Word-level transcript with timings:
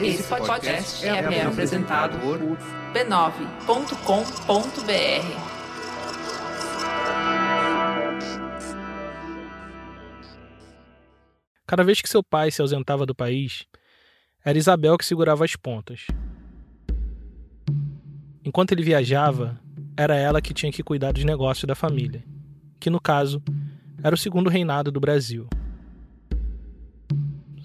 Esse 0.00 0.22
podcast 0.24 1.06
é, 1.06 1.08
é 1.08 1.42
apresentado 1.42 2.18
por 2.18 2.38
b9.com.br. 2.38 4.06
Cada 11.66 11.82
vez 11.82 12.00
que 12.00 12.08
seu 12.08 12.22
pai 12.22 12.50
se 12.50 12.60
ausentava 12.60 13.04
do 13.04 13.14
país, 13.14 13.64
era 14.44 14.56
Isabel 14.56 14.96
que 14.96 15.04
segurava 15.04 15.44
as 15.44 15.56
pontas. 15.56 16.06
Enquanto 18.44 18.70
ele 18.70 18.84
viajava, 18.84 19.58
era 19.96 20.14
ela 20.14 20.40
que 20.40 20.54
tinha 20.54 20.70
que 20.70 20.84
cuidar 20.84 21.10
dos 21.12 21.24
negócios 21.24 21.66
da 21.66 21.74
família, 21.74 22.22
que 22.78 22.88
no 22.88 23.00
caso 23.00 23.42
era 24.04 24.14
o 24.14 24.18
segundo 24.18 24.48
reinado 24.48 24.92
do 24.92 25.00
Brasil. 25.00 25.48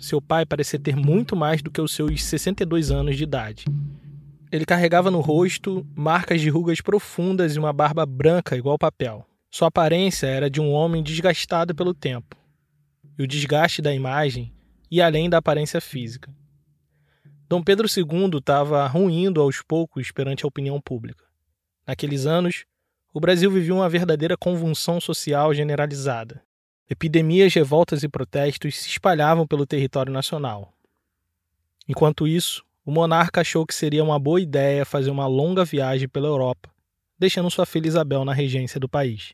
Seu 0.02 0.20
pai 0.20 0.48
parecia 0.48 0.80
ter 0.80 0.96
muito 0.96 1.36
mais 1.36 1.62
do 1.62 1.70
que 1.70 1.80
os 1.80 1.92
seus 1.92 2.24
62 2.24 2.90
anos 2.90 3.16
de 3.16 3.24
idade. 3.24 3.66
Ele 4.52 4.66
carregava 4.66 5.12
no 5.12 5.22
rosto 5.22 5.86
marcas 5.96 6.42
de 6.42 6.50
rugas 6.50 6.82
profundas 6.82 7.56
e 7.56 7.60
uma 7.60 7.72
barba 7.72 8.04
branca 8.04 8.58
igual 8.58 8.80
papel. 8.80 9.24
Sua 9.52 9.68
aparência 9.68 10.26
era 10.26 10.50
de 10.50 10.60
um 10.60 10.72
homem 10.72 11.04
desgastado 11.04 11.76
pelo 11.76 11.94
tempo. 11.94 12.36
E 13.16 13.22
o 13.22 13.28
desgaste 13.28 13.80
da 13.80 13.94
imagem 13.94 14.52
ia 14.90 15.06
além 15.06 15.30
da 15.30 15.38
aparência 15.38 15.80
física. 15.80 16.34
Dom 17.48 17.62
Pedro 17.62 17.86
II 17.88 18.40
estava 18.40 18.88
ruindo 18.88 19.40
aos 19.40 19.62
poucos 19.62 20.12
perante 20.12 20.44
a 20.44 20.48
opinião 20.48 20.82
pública. 20.82 21.26
Naqueles 21.86 22.26
anos, 22.26 22.66
o 23.14 23.20
Brasil 23.20 23.52
vivia 23.52 23.76
uma 23.76 23.88
verdadeira 23.88 24.36
convulsão 24.36 25.00
social 25.00 25.54
generalizada. 25.54 26.42
Epidemias, 26.92 27.54
revoltas 27.54 28.04
e 28.04 28.10
protestos 28.10 28.76
se 28.76 28.90
espalhavam 28.90 29.48
pelo 29.48 29.66
território 29.66 30.12
nacional. 30.12 30.74
Enquanto 31.88 32.28
isso, 32.28 32.66
o 32.86 32.92
monarca 32.92 33.40
achou 33.40 33.66
que 33.66 33.74
seria 33.74 34.04
uma 34.04 34.20
boa 34.20 34.42
ideia 34.42 34.84
fazer 34.84 35.10
uma 35.10 35.26
longa 35.26 35.64
viagem 35.64 36.10
pela 36.10 36.28
Europa, 36.28 36.70
deixando 37.18 37.50
sua 37.50 37.66
filha 37.66 37.88
Isabel 37.88 38.26
na 38.26 38.34
regência 38.34 38.78
do 38.78 38.90
país. 38.90 39.32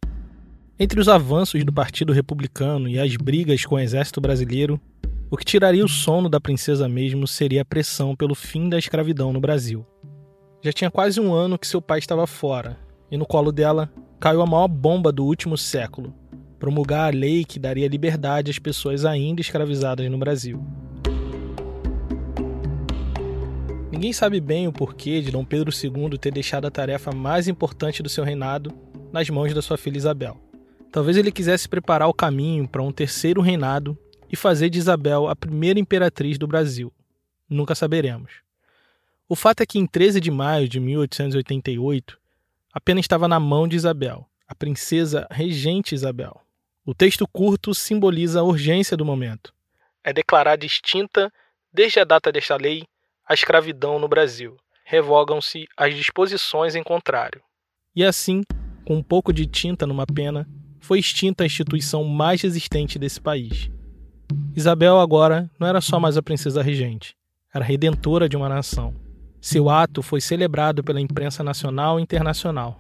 Entre 0.78 1.00
os 1.00 1.10
avanços 1.10 1.64
do 1.66 1.74
Partido 1.74 2.14
Republicano 2.14 2.88
e 2.88 3.00
as 3.00 3.16
brigas 3.16 3.66
com 3.66 3.74
o 3.74 3.80
exército 3.80 4.22
brasileiro, 4.22 4.80
o 5.32 5.36
que 5.36 5.44
tiraria 5.44 5.84
o 5.84 5.90
sono 5.90 6.30
da 6.30 6.40
princesa 6.40 6.88
mesmo 6.88 7.28
seria 7.28 7.64
a 7.64 7.66
pressão 7.66 8.16
pelo 8.16 8.36
fim 8.36 8.70
da 8.70 8.78
escravidão 8.78 9.34
no 9.34 9.42
Brasil. 9.42 9.84
Já 10.62 10.72
tinha 10.72 10.92
quase 10.92 11.20
um 11.20 11.34
ano 11.34 11.58
que 11.58 11.66
seu 11.66 11.82
pai 11.82 11.98
estava 11.98 12.28
fora, 12.28 12.78
e 13.10 13.18
no 13.18 13.26
colo 13.26 13.52
dela 13.52 13.92
caiu 14.20 14.44
a 14.44 14.46
maior 14.46 14.68
bomba 14.68 15.12
do 15.12 15.26
último 15.26 15.58
século 15.58 16.14
promulgar 16.60 17.14
a 17.14 17.16
lei 17.16 17.44
que 17.44 17.60
daria 17.60 17.88
liberdade 17.88 18.52
às 18.52 18.60
pessoas 18.60 19.06
ainda 19.06 19.42
escravizadas 19.42 20.10
no 20.10 20.18
Brasil. 20.18 20.64
Ninguém 23.92 24.14
sabe 24.14 24.40
bem 24.40 24.68
o 24.68 24.72
porquê 24.74 25.22
de 25.22 25.32
Dom 25.32 25.44
Pedro 25.44 25.72
II 25.72 26.18
ter 26.20 26.32
deixado 26.32 26.68
a 26.68 26.72
tarefa 26.72 27.12
mais 27.12 27.48
importante 27.48 28.04
do 28.04 28.10
seu 28.10 28.24
reinado 28.24 28.72
nas 29.12 29.30
mãos 29.30 29.54
da 29.54 29.62
sua 29.62 29.78
filha 29.78 29.98
Isabel. 29.98 30.38
Talvez 30.92 31.18
ele 31.18 31.32
quisesse 31.32 31.68
preparar 31.68 32.08
o 32.08 32.14
caminho 32.14 32.68
para 32.68 32.84
um 32.84 32.92
terceiro 32.92 33.42
reinado 33.42 33.98
e 34.32 34.36
fazer 34.36 34.70
de 34.70 34.78
Isabel 34.78 35.28
a 35.28 35.36
primeira 35.36 35.80
imperatriz 35.80 36.38
do 36.38 36.48
Brasil. 36.48 36.94
Nunca 37.50 37.74
saberemos. 37.74 38.34
O 39.28 39.36
fato 39.36 39.62
é 39.62 39.66
que 39.66 39.80
em 39.80 39.86
13 39.86 40.22
de 40.22 40.32
maio 40.32 40.70
de 40.70 40.80
1888, 40.80 42.18
apenas 42.74 43.04
estava 43.04 43.28
na 43.28 43.40
mão 43.40 43.68
de 43.68 43.76
Isabel, 43.76 44.28
a 44.48 44.56
princesa 44.56 45.28
regente 45.32 45.96
Isabel. 45.96 46.42
O 46.88 46.96
texto 46.96 47.28
curto 47.28 47.76
simboliza 47.76 48.40
a 48.40 48.44
urgência 48.44 48.98
do 48.98 49.06
momento. 49.06 49.54
É 50.04 50.12
declarada 50.12 50.66
extinta, 50.66 51.32
desde 51.72 52.00
a 52.00 52.04
data 52.04 52.32
desta 52.32 52.56
lei, 52.56 52.86
a 53.28 53.36
escravidão 53.36 54.00
no 54.00 54.08
Brasil. 54.08 54.58
Revogam-se 54.84 55.68
as 55.78 55.94
disposições 55.94 56.74
em 56.74 56.82
contrário. 56.82 57.44
E 57.96 58.04
assim, 58.04 58.42
com 58.86 58.96
um 58.96 59.04
pouco 59.04 59.32
de 59.32 59.46
tinta 59.46 59.86
numa 59.86 60.08
pena, 60.08 60.48
foi 60.80 60.98
extinta 60.98 61.44
a 61.44 61.46
instituição 61.46 62.04
mais 62.06 62.42
resistente 62.42 62.98
desse 62.98 63.20
país, 63.20 63.70
Isabel 64.56 65.00
agora 65.00 65.50
não 65.60 65.68
era 65.68 65.80
só 65.80 66.00
mais 66.00 66.18
a 66.18 66.24
princesa 66.24 66.62
regente, 66.62 67.16
era 67.54 67.64
redentora 67.64 68.28
de 68.28 68.36
uma 68.36 68.50
nação. 68.50 68.94
Seu 69.40 69.70
ato 69.70 70.02
foi 70.02 70.20
celebrado 70.20 70.84
pela 70.84 71.00
imprensa 71.00 71.44
nacional 71.44 72.00
e 72.00 72.04
internacional. 72.04 72.80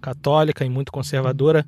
Católica 0.00 0.64
e 0.64 0.68
muito 0.68 0.90
conservadora, 0.90 1.64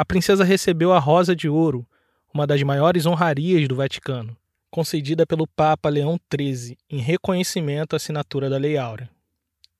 a 0.00 0.04
princesa 0.06 0.44
recebeu 0.44 0.94
a 0.94 0.98
Rosa 0.98 1.36
de 1.36 1.46
Ouro, 1.46 1.86
uma 2.32 2.46
das 2.46 2.62
maiores 2.62 3.04
honrarias 3.04 3.68
do 3.68 3.76
Vaticano, 3.76 4.34
concedida 4.70 5.26
pelo 5.26 5.46
Papa 5.46 5.90
Leão 5.90 6.18
XIII 6.34 6.78
em 6.88 7.00
reconhecimento 7.00 7.92
à 7.92 7.96
assinatura 7.96 8.48
da 8.48 8.56
Lei 8.56 8.78
Áurea. 8.78 9.10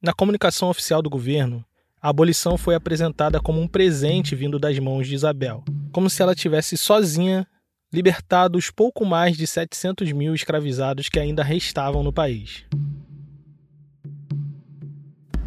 Na 0.03 0.13
comunicação 0.13 0.69
oficial 0.69 1.01
do 1.01 1.09
governo, 1.09 1.65
a 2.03 2.11
abolição 2.11 2.59
foi 2.59 2.75
apresentada 2.75 3.41
como 3.41 3.63
um 3.63 3.67
presente 3.67 4.37
vindo 4.37 4.59
das 4.59 4.79
mãos 4.79 5.09
de 5.09 5.15
Isabel, 5.15 5.65
como 5.91 6.11
se 6.11 6.21
ela 6.21 6.35
tivesse 6.35 6.77
sozinha 6.77 7.47
libertado 7.91 8.59
os 8.59 8.71
pouco 8.71 9.07
mais 9.07 9.39
de 9.39 9.47
700 9.47 10.13
mil 10.13 10.35
escravizados 10.35 11.09
que 11.09 11.19
ainda 11.19 11.43
restavam 11.43 12.03
no 12.03 12.13
país. 12.13 12.67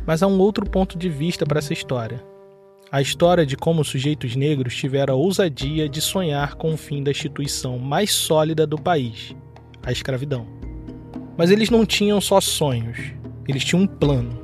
Mas 0.03 0.23
há 0.23 0.27
um 0.27 0.39
outro 0.39 0.67
ponto 0.67 0.97
de 0.97 1.09
vista 1.09 1.45
para 1.45 1.59
essa 1.59 1.73
história. 1.73 2.32
A 2.93 3.01
história 3.01 3.43
de 3.43 3.57
como 3.57 3.83
sujeitos 3.83 4.35
negros 4.35 4.75
tiveram 4.75 5.15
a 5.15 5.17
ousadia 5.17 5.89
de 5.89 5.99
sonhar 5.99 6.53
com 6.53 6.75
o 6.75 6.77
fim 6.77 7.01
da 7.01 7.09
instituição 7.09 7.79
mais 7.79 8.11
sólida 8.11 8.67
do 8.67 8.79
país, 8.79 9.35
a 9.81 9.91
escravidão. 9.91 10.45
Mas 11.35 11.49
eles 11.49 11.71
não 11.71 11.87
tinham 11.87 12.21
só 12.21 12.39
sonhos, 12.39 12.99
eles 13.47 13.65
tinham 13.65 13.81
um 13.81 13.87
plano. 13.87 14.39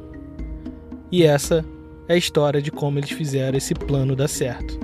E 1.11 1.21
essa 1.21 1.63
é 2.07 2.15
a 2.15 2.17
história 2.17 2.59
de 2.59 2.71
como 2.71 2.97
eles 2.97 3.11
fizeram 3.11 3.55
esse 3.55 3.75
plano 3.75 4.15
dar 4.15 4.27
certo. 4.27 4.79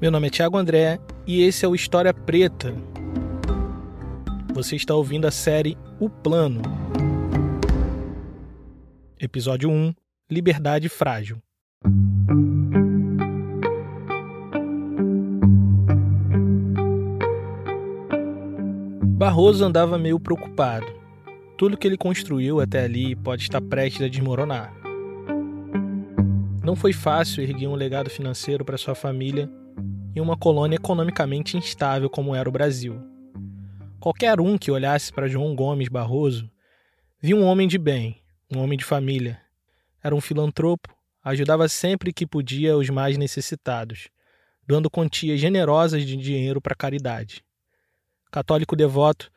Meu 0.00 0.12
nome 0.12 0.28
é 0.28 0.30
Thiago 0.30 0.56
André 0.56 1.00
e 1.26 1.42
esse 1.42 1.64
é 1.64 1.68
o 1.68 1.74
História 1.74 2.14
Preta. 2.14 2.72
Você 4.54 4.76
está 4.76 4.94
ouvindo 4.94 5.26
a 5.26 5.32
série 5.32 5.76
O 5.98 6.08
Plano. 6.08 6.62
Episódio 9.24 9.70
1 9.70 9.94
Liberdade 10.30 10.86
Frágil. 10.90 11.42
Barroso 19.16 19.64
andava 19.64 19.96
meio 19.96 20.20
preocupado. 20.20 20.84
Tudo 21.56 21.78
que 21.78 21.86
ele 21.86 21.96
construiu 21.96 22.60
até 22.60 22.84
ali 22.84 23.16
pode 23.16 23.44
estar 23.44 23.62
prestes 23.62 24.02
a 24.02 24.08
desmoronar. 24.08 24.74
Não 26.62 26.76
foi 26.76 26.92
fácil 26.92 27.42
erguer 27.42 27.68
um 27.68 27.74
legado 27.74 28.10
financeiro 28.10 28.62
para 28.62 28.76
sua 28.76 28.94
família 28.94 29.48
em 30.14 30.20
uma 30.20 30.36
colônia 30.36 30.76
economicamente 30.76 31.56
instável 31.56 32.10
como 32.10 32.34
era 32.34 32.46
o 32.46 32.52
Brasil. 32.52 33.00
Qualquer 33.98 34.38
um 34.38 34.58
que 34.58 34.70
olhasse 34.70 35.10
para 35.10 35.28
João 35.28 35.56
Gomes 35.56 35.88
Barroso 35.88 36.50
via 37.22 37.34
um 37.34 37.44
homem 37.44 37.66
de 37.66 37.78
bem, 37.78 38.22
um 38.50 38.58
homem 38.60 38.78
de 38.78 38.84
família. 38.84 39.40
Era 40.02 40.14
um 40.14 40.20
filantropo, 40.20 40.94
ajudava 41.22 41.68
sempre 41.68 42.12
que 42.12 42.26
podia 42.26 42.76
os 42.76 42.90
mais 42.90 43.16
necessitados, 43.16 44.08
dando 44.66 44.90
quantias 44.90 45.40
generosas 45.40 46.04
de 46.04 46.16
dinheiro 46.16 46.60
para 46.60 46.74
caridade. 46.74 47.44
Católico 48.30 48.76
devoto, 48.76 49.30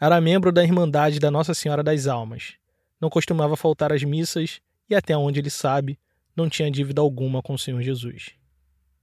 era 0.00 0.20
membro 0.20 0.50
da 0.50 0.64
Irmandade 0.64 1.20
da 1.20 1.30
Nossa 1.30 1.54
Senhora 1.54 1.82
das 1.82 2.06
Almas. 2.06 2.54
Não 3.00 3.10
costumava 3.10 3.56
faltar 3.56 3.92
às 3.92 4.02
missas 4.02 4.60
e, 4.88 4.94
até 4.94 5.16
onde 5.16 5.38
ele 5.38 5.50
sabe, 5.50 5.98
não 6.34 6.48
tinha 6.48 6.70
dívida 6.70 7.00
alguma 7.00 7.42
com 7.42 7.54
o 7.54 7.58
Senhor 7.58 7.82
Jesus. 7.82 8.30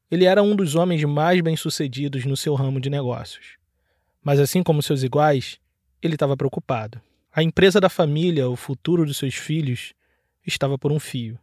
Ele 0.09 0.25
era 0.25 0.41
um 0.41 0.55
dos 0.55 0.75
homens 0.75 1.03
mais 1.03 1.41
bem-sucedidos 1.41 2.25
no 2.25 2.37
seu 2.37 2.55
ramo 2.55 2.79
de 2.79 2.89
negócios. 2.89 3.57
Mas, 4.23 4.39
assim 4.39 4.63
como 4.63 4.81
seus 4.81 5.03
iguais, 5.03 5.59
ele 6.01 6.15
estava 6.15 6.35
preocupado. 6.35 7.01
A 7.37 7.43
empresa 7.43 7.79
da 7.79 7.87
família, 7.87 8.49
o 8.49 8.55
futuro 8.55 9.05
dos 9.05 9.17
seus 9.17 9.35
filhos, 9.35 9.93
estava 10.43 10.75
por 10.75 10.91
um 10.91 10.99
fio. 10.99 11.37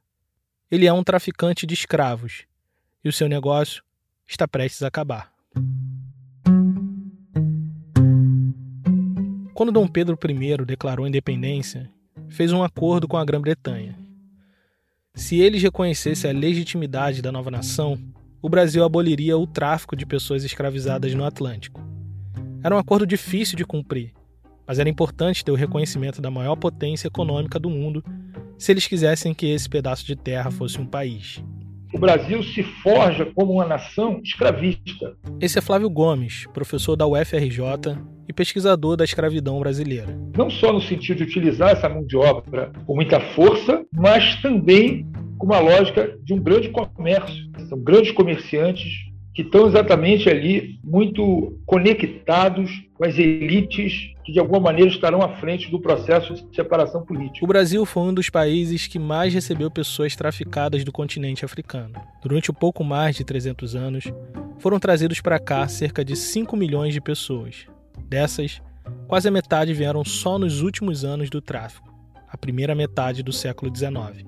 Ele 0.68 0.88
é 0.88 0.92
um 0.92 1.04
traficante 1.04 1.64
de 1.64 1.74
escravos 1.74 2.46
e 3.04 3.08
o 3.08 3.12
seu 3.12 3.28
negócio 3.28 3.80
está 4.26 4.48
prestes 4.48 4.82
a 4.82 4.88
acabar. 4.88 5.32
Quando 9.54 9.70
Dom 9.70 9.86
Pedro 9.86 10.18
I 10.20 10.64
declarou 10.64 11.06
independência, 11.06 11.88
fez 12.28 12.50
um 12.50 12.64
acordo 12.64 13.06
com 13.06 13.16
a 13.16 13.24
Grã-Bretanha. 13.24 13.96
Se 15.14 15.38
eles 15.38 15.62
reconhecessem 15.62 16.28
a 16.28 16.34
legitimidade 16.34 17.22
da 17.22 17.30
nova 17.30 17.52
nação, 17.52 17.96
o 18.42 18.48
Brasil 18.48 18.82
aboliria 18.82 19.38
o 19.38 19.46
tráfico 19.46 19.94
de 19.94 20.04
pessoas 20.04 20.42
escravizadas 20.42 21.14
no 21.14 21.24
Atlântico. 21.24 21.80
Era 22.64 22.74
um 22.74 22.78
acordo 22.78 23.06
difícil 23.06 23.56
de 23.56 23.64
cumprir, 23.64 24.12
mas 24.66 24.78
era 24.78 24.88
importante 24.88 25.44
ter 25.44 25.50
o 25.50 25.56
reconhecimento 25.56 26.20
da 26.20 26.30
maior 26.30 26.56
potência 26.56 27.08
econômica 27.08 27.58
do 27.58 27.70
mundo 27.70 28.04
se 28.58 28.72
eles 28.72 28.86
quisessem 28.86 29.34
que 29.34 29.46
esse 29.46 29.68
pedaço 29.68 30.06
de 30.06 30.16
terra 30.16 30.50
fosse 30.50 30.80
um 30.80 30.86
país. 30.86 31.42
o 31.92 31.98
Brasil 31.98 32.42
se 32.42 32.62
forja 32.62 33.26
como 33.34 33.52
uma 33.52 33.64
nação 33.64 34.20
escravista. 34.22 35.14
Esse 35.40 35.58
é 35.58 35.62
Flávio 35.62 35.88
Gomes, 35.88 36.46
professor 36.52 36.96
da 36.96 37.06
UFRJ 37.06 37.60
e 38.28 38.32
pesquisador 38.32 38.96
da 38.96 39.04
escravidão 39.04 39.58
brasileira. 39.60 40.18
Não 40.36 40.50
só 40.50 40.72
no 40.72 40.80
sentido 40.80 41.18
de 41.18 41.24
utilizar 41.24 41.70
essa 41.70 41.88
mão 41.88 42.04
de 42.04 42.16
obra 42.16 42.72
com 42.86 42.94
muita 42.94 43.20
força, 43.20 43.84
mas 43.92 44.40
também 44.42 45.06
com 45.38 45.46
uma 45.46 45.60
lógica 45.60 46.16
de 46.22 46.32
um 46.32 46.40
grande 46.40 46.70
comércio. 46.70 47.44
São 47.68 47.78
grandes 47.78 48.12
comerciantes 48.12 49.13
que 49.34 49.42
estão 49.42 49.66
exatamente 49.66 50.30
ali 50.30 50.78
muito 50.82 51.58
conectados 51.66 52.70
com 52.94 53.04
as 53.04 53.18
elites 53.18 54.14
que 54.24 54.32
de 54.32 54.38
alguma 54.38 54.60
maneira 54.60 54.88
estarão 54.88 55.20
à 55.20 55.28
frente 55.36 55.68
do 55.70 55.80
processo 55.80 56.34
de 56.34 56.54
separação 56.54 57.04
política. 57.04 57.44
O 57.44 57.48
Brasil 57.48 57.84
foi 57.84 58.04
um 58.04 58.14
dos 58.14 58.30
países 58.30 58.86
que 58.86 58.98
mais 58.98 59.34
recebeu 59.34 59.70
pessoas 59.70 60.14
traficadas 60.14 60.84
do 60.84 60.92
continente 60.92 61.44
africano. 61.44 61.94
Durante 62.22 62.48
o 62.50 62.54
pouco 62.54 62.84
mais 62.84 63.16
de 63.16 63.24
300 63.24 63.74
anos, 63.74 64.04
foram 64.58 64.78
trazidos 64.78 65.20
para 65.20 65.40
cá 65.40 65.66
cerca 65.66 66.04
de 66.04 66.14
5 66.14 66.56
milhões 66.56 66.94
de 66.94 67.00
pessoas. 67.00 67.66
Dessas, 68.08 68.62
quase 69.08 69.26
a 69.26 69.32
metade 69.32 69.74
vieram 69.74 70.04
só 70.04 70.38
nos 70.38 70.62
últimos 70.62 71.04
anos 71.04 71.28
do 71.28 71.40
tráfico, 71.40 71.92
a 72.28 72.38
primeira 72.38 72.74
metade 72.74 73.22
do 73.22 73.32
século 73.32 73.74
XIX. 73.74 74.24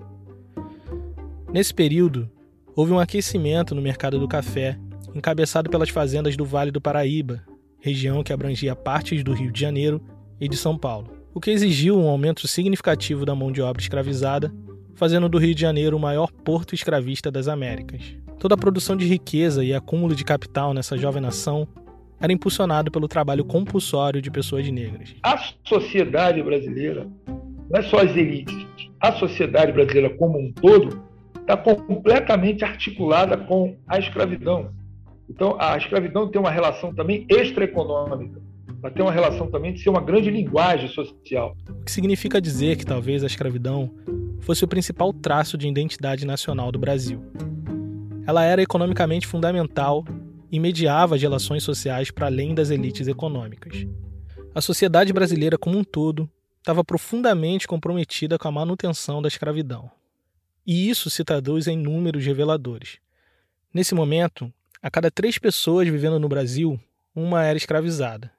Nesse 1.53 1.73
período, 1.73 2.29
houve 2.75 2.93
um 2.93 2.99
aquecimento 2.99 3.75
no 3.75 3.81
mercado 3.81 4.19
do 4.19 4.29
café 4.29 4.77
encabeçado 5.17 5.71
pelas 5.71 5.89
fazendas 5.89 6.37
do 6.37 6.45
Vale 6.45 6.71
do 6.71 6.81
Paraíba, 6.81 7.43
região 7.81 8.23
que 8.23 8.33
abrangia 8.33 8.77
partes 8.77 9.25
do 9.25 9.33
Rio 9.33 9.51
de 9.51 9.59
Janeiro 9.59 10.01
e 10.39 10.49
de 10.49 10.57
São 10.57 10.77
Paulo, 10.77 11.11
o 11.33 11.41
que 11.41 11.51
exigiu 11.51 11.99
um 11.99 12.07
aumento 12.07 12.47
significativo 12.47 13.25
da 13.25 13.35
mão 13.35 13.51
de 13.51 13.63
obra 13.63 13.81
escravizada, 13.81 14.53
fazendo 14.95 15.29
do 15.29 15.39
Rio 15.39 15.55
de 15.55 15.61
Janeiro 15.61 15.97
o 15.97 16.01
maior 16.01 16.31
porto 16.31 16.75
escravista 16.75 17.31
das 17.31 17.49
Américas. 17.49 18.15
Toda 18.39 18.55
a 18.55 18.59
produção 18.59 18.97
de 18.97 19.07
riqueza 19.07 19.65
e 19.65 19.75
acúmulo 19.75 20.15
de 20.15 20.25
capital 20.25 20.75
nessa 20.75 20.99
jovem 20.99 21.23
nação 21.23 21.67
era 22.21 22.33
impulsionado 22.33 22.91
pelo 22.91 23.09
trabalho 23.09 23.45
compulsório 23.45 24.21
de 24.21 24.31
pessoas 24.31 24.69
negras. 24.71 25.15
A 25.23 25.39
sociedade 25.65 26.43
brasileira, 26.43 27.07
não 27.27 27.81
é 27.81 27.83
só 27.83 28.01
as 28.01 28.15
elites, 28.17 28.67
a 29.01 29.13
sociedade 29.13 29.73
brasileira 29.73 30.11
como 30.17 30.39
um 30.39 30.53
todo 30.53 31.03
está 31.41 31.57
completamente 31.57 32.65
articulada 32.65 33.37
com 33.37 33.77
a 33.87 33.99
escravidão. 33.99 34.71
Então, 35.29 35.57
a 35.59 35.77
escravidão 35.77 36.29
tem 36.29 36.41
uma 36.41 36.51
relação 36.51 36.95
também 36.95 37.27
extraeconômica. 37.29 38.41
Ela 38.83 38.93
tem 38.93 39.03
uma 39.03 39.13
relação 39.13 39.51
também 39.51 39.73
de 39.73 39.81
ser 39.81 39.89
uma 39.89 40.01
grande 40.01 40.31
linguagem 40.31 40.89
social. 40.89 41.57
O 41.69 41.85
que 41.85 41.91
significa 41.91 42.41
dizer 42.41 42.77
que 42.77 42.87
talvez 42.87 43.25
a 43.25 43.27
escravidão 43.27 43.93
fosse 44.41 44.65
o 44.65 44.69
principal 44.69 45.13
traço 45.13 45.59
de 45.59 45.67
identidade 45.67 46.25
nacional 46.25 46.71
do 46.71 46.79
Brasil. 46.79 47.21
Ela 48.27 48.45
era 48.45 48.63
economicamente 48.63 49.27
fundamental 49.27 50.05
e 50.51 50.61
mediava 50.61 51.17
as 51.17 51.23
relações 51.23 51.63
sociais 51.63 52.11
para 52.11 52.27
além 52.27 52.55
das 52.55 52.71
elites 52.71 53.09
econômicas. 53.09 53.87
A 54.55 54.61
sociedade 54.61 55.13
brasileira 55.13 55.59
como 55.59 55.79
um 55.79 55.85
todo 55.85 56.31
estava 56.59 56.85
profundamente 56.85 57.67
comprometida 57.69 58.39
com 58.39 58.49
a 58.49 58.53
manutenção 58.53 59.21
da 59.21 59.29
escravidão. 59.29 59.91
E 60.67 60.89
isso 60.89 61.09
se 61.09 61.23
traduz 61.25 61.69
em 61.69 61.77
números 61.77 62.25
reveladores. 62.25 62.99
Nesse 63.73 63.95
momento, 63.95 64.53
a 64.87 64.91
cada 64.91 65.11
três 65.11 65.37
pessoas 65.37 65.89
vivendo 65.89 66.21
no 66.21 66.29
Brasil, 66.29 66.79
uma 67.13 67.43
era 67.43 67.59
escravizada. 67.59 68.33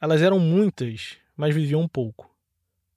Elas 0.00 0.20
eram 0.20 0.40
muitas, 0.40 1.18
mas 1.36 1.54
viviam 1.54 1.86
pouco. 1.86 2.28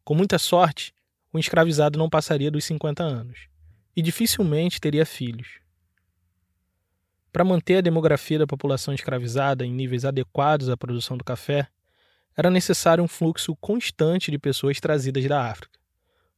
Com 0.04 0.16
muita 0.16 0.40
sorte, 0.40 0.92
o 1.32 1.38
escravizado 1.38 2.00
não 2.00 2.10
passaria 2.10 2.50
dos 2.50 2.66
50 2.66 3.04
anos 3.04 3.48
e 3.96 4.02
dificilmente 4.02 4.82
teria 4.82 5.06
filhos. 5.06 5.60
Para 7.32 7.46
manter 7.46 7.78
a 7.78 7.82
demografia 7.82 8.40
da 8.40 8.48
população 8.48 8.96
escravizada 8.96 9.64
em 9.64 9.72
níveis 9.72 10.04
adequados 10.04 10.68
à 10.68 10.76
produção 10.76 11.16
do 11.16 11.24
café, 11.24 11.68
era 12.36 12.50
necessário 12.50 13.04
um 13.04 13.08
fluxo 13.08 13.56
constante 13.58 14.32
de 14.32 14.40
pessoas 14.40 14.80
trazidas 14.80 15.24
da 15.28 15.52
África, 15.52 15.78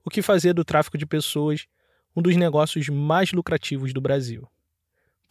o 0.04 0.10
que 0.10 0.22
fazia 0.22 0.54
do 0.54 0.66
tráfico 0.66 0.98
de 0.98 1.06
pessoas 1.06 1.68
um 2.14 2.22
dos 2.22 2.36
negócios 2.36 2.90
mais 2.90 3.32
lucrativos 3.32 3.94
do 3.94 4.02
Brasil. 4.02 4.46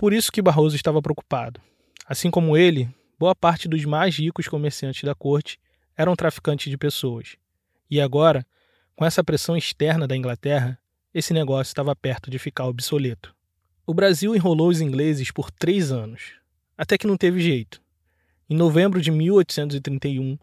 Por 0.02 0.12
isso 0.12 0.32
que 0.32 0.42
Barroso 0.42 0.74
estava 0.74 1.00
preocupado. 1.00 1.60
Assim 2.04 2.28
como 2.28 2.56
ele, 2.56 2.92
boa 3.16 3.36
parte 3.36 3.68
dos 3.68 3.84
mais 3.84 4.16
ricos 4.16 4.48
comerciantes 4.48 5.04
da 5.04 5.14
corte 5.14 5.60
eram 5.96 6.16
traficantes 6.16 6.68
de 6.68 6.76
pessoas. 6.76 7.36
E 7.88 8.00
agora, 8.00 8.44
com 8.96 9.04
essa 9.04 9.22
pressão 9.22 9.56
externa 9.56 10.08
da 10.08 10.16
Inglaterra, 10.16 10.76
esse 11.14 11.32
negócio 11.32 11.70
estava 11.70 11.94
perto 11.94 12.32
de 12.32 12.40
ficar 12.40 12.66
obsoleto. 12.66 13.32
O 13.86 13.94
Brasil 13.94 14.34
enrolou 14.34 14.70
os 14.70 14.80
ingleses 14.80 15.30
por 15.30 15.52
três 15.52 15.92
anos, 15.92 16.32
até 16.76 16.98
que 16.98 17.06
não 17.06 17.16
teve 17.16 17.40
jeito. 17.40 17.80
Em 18.50 18.56
novembro 18.56 19.00
de 19.00 19.12
1831, 19.12 20.36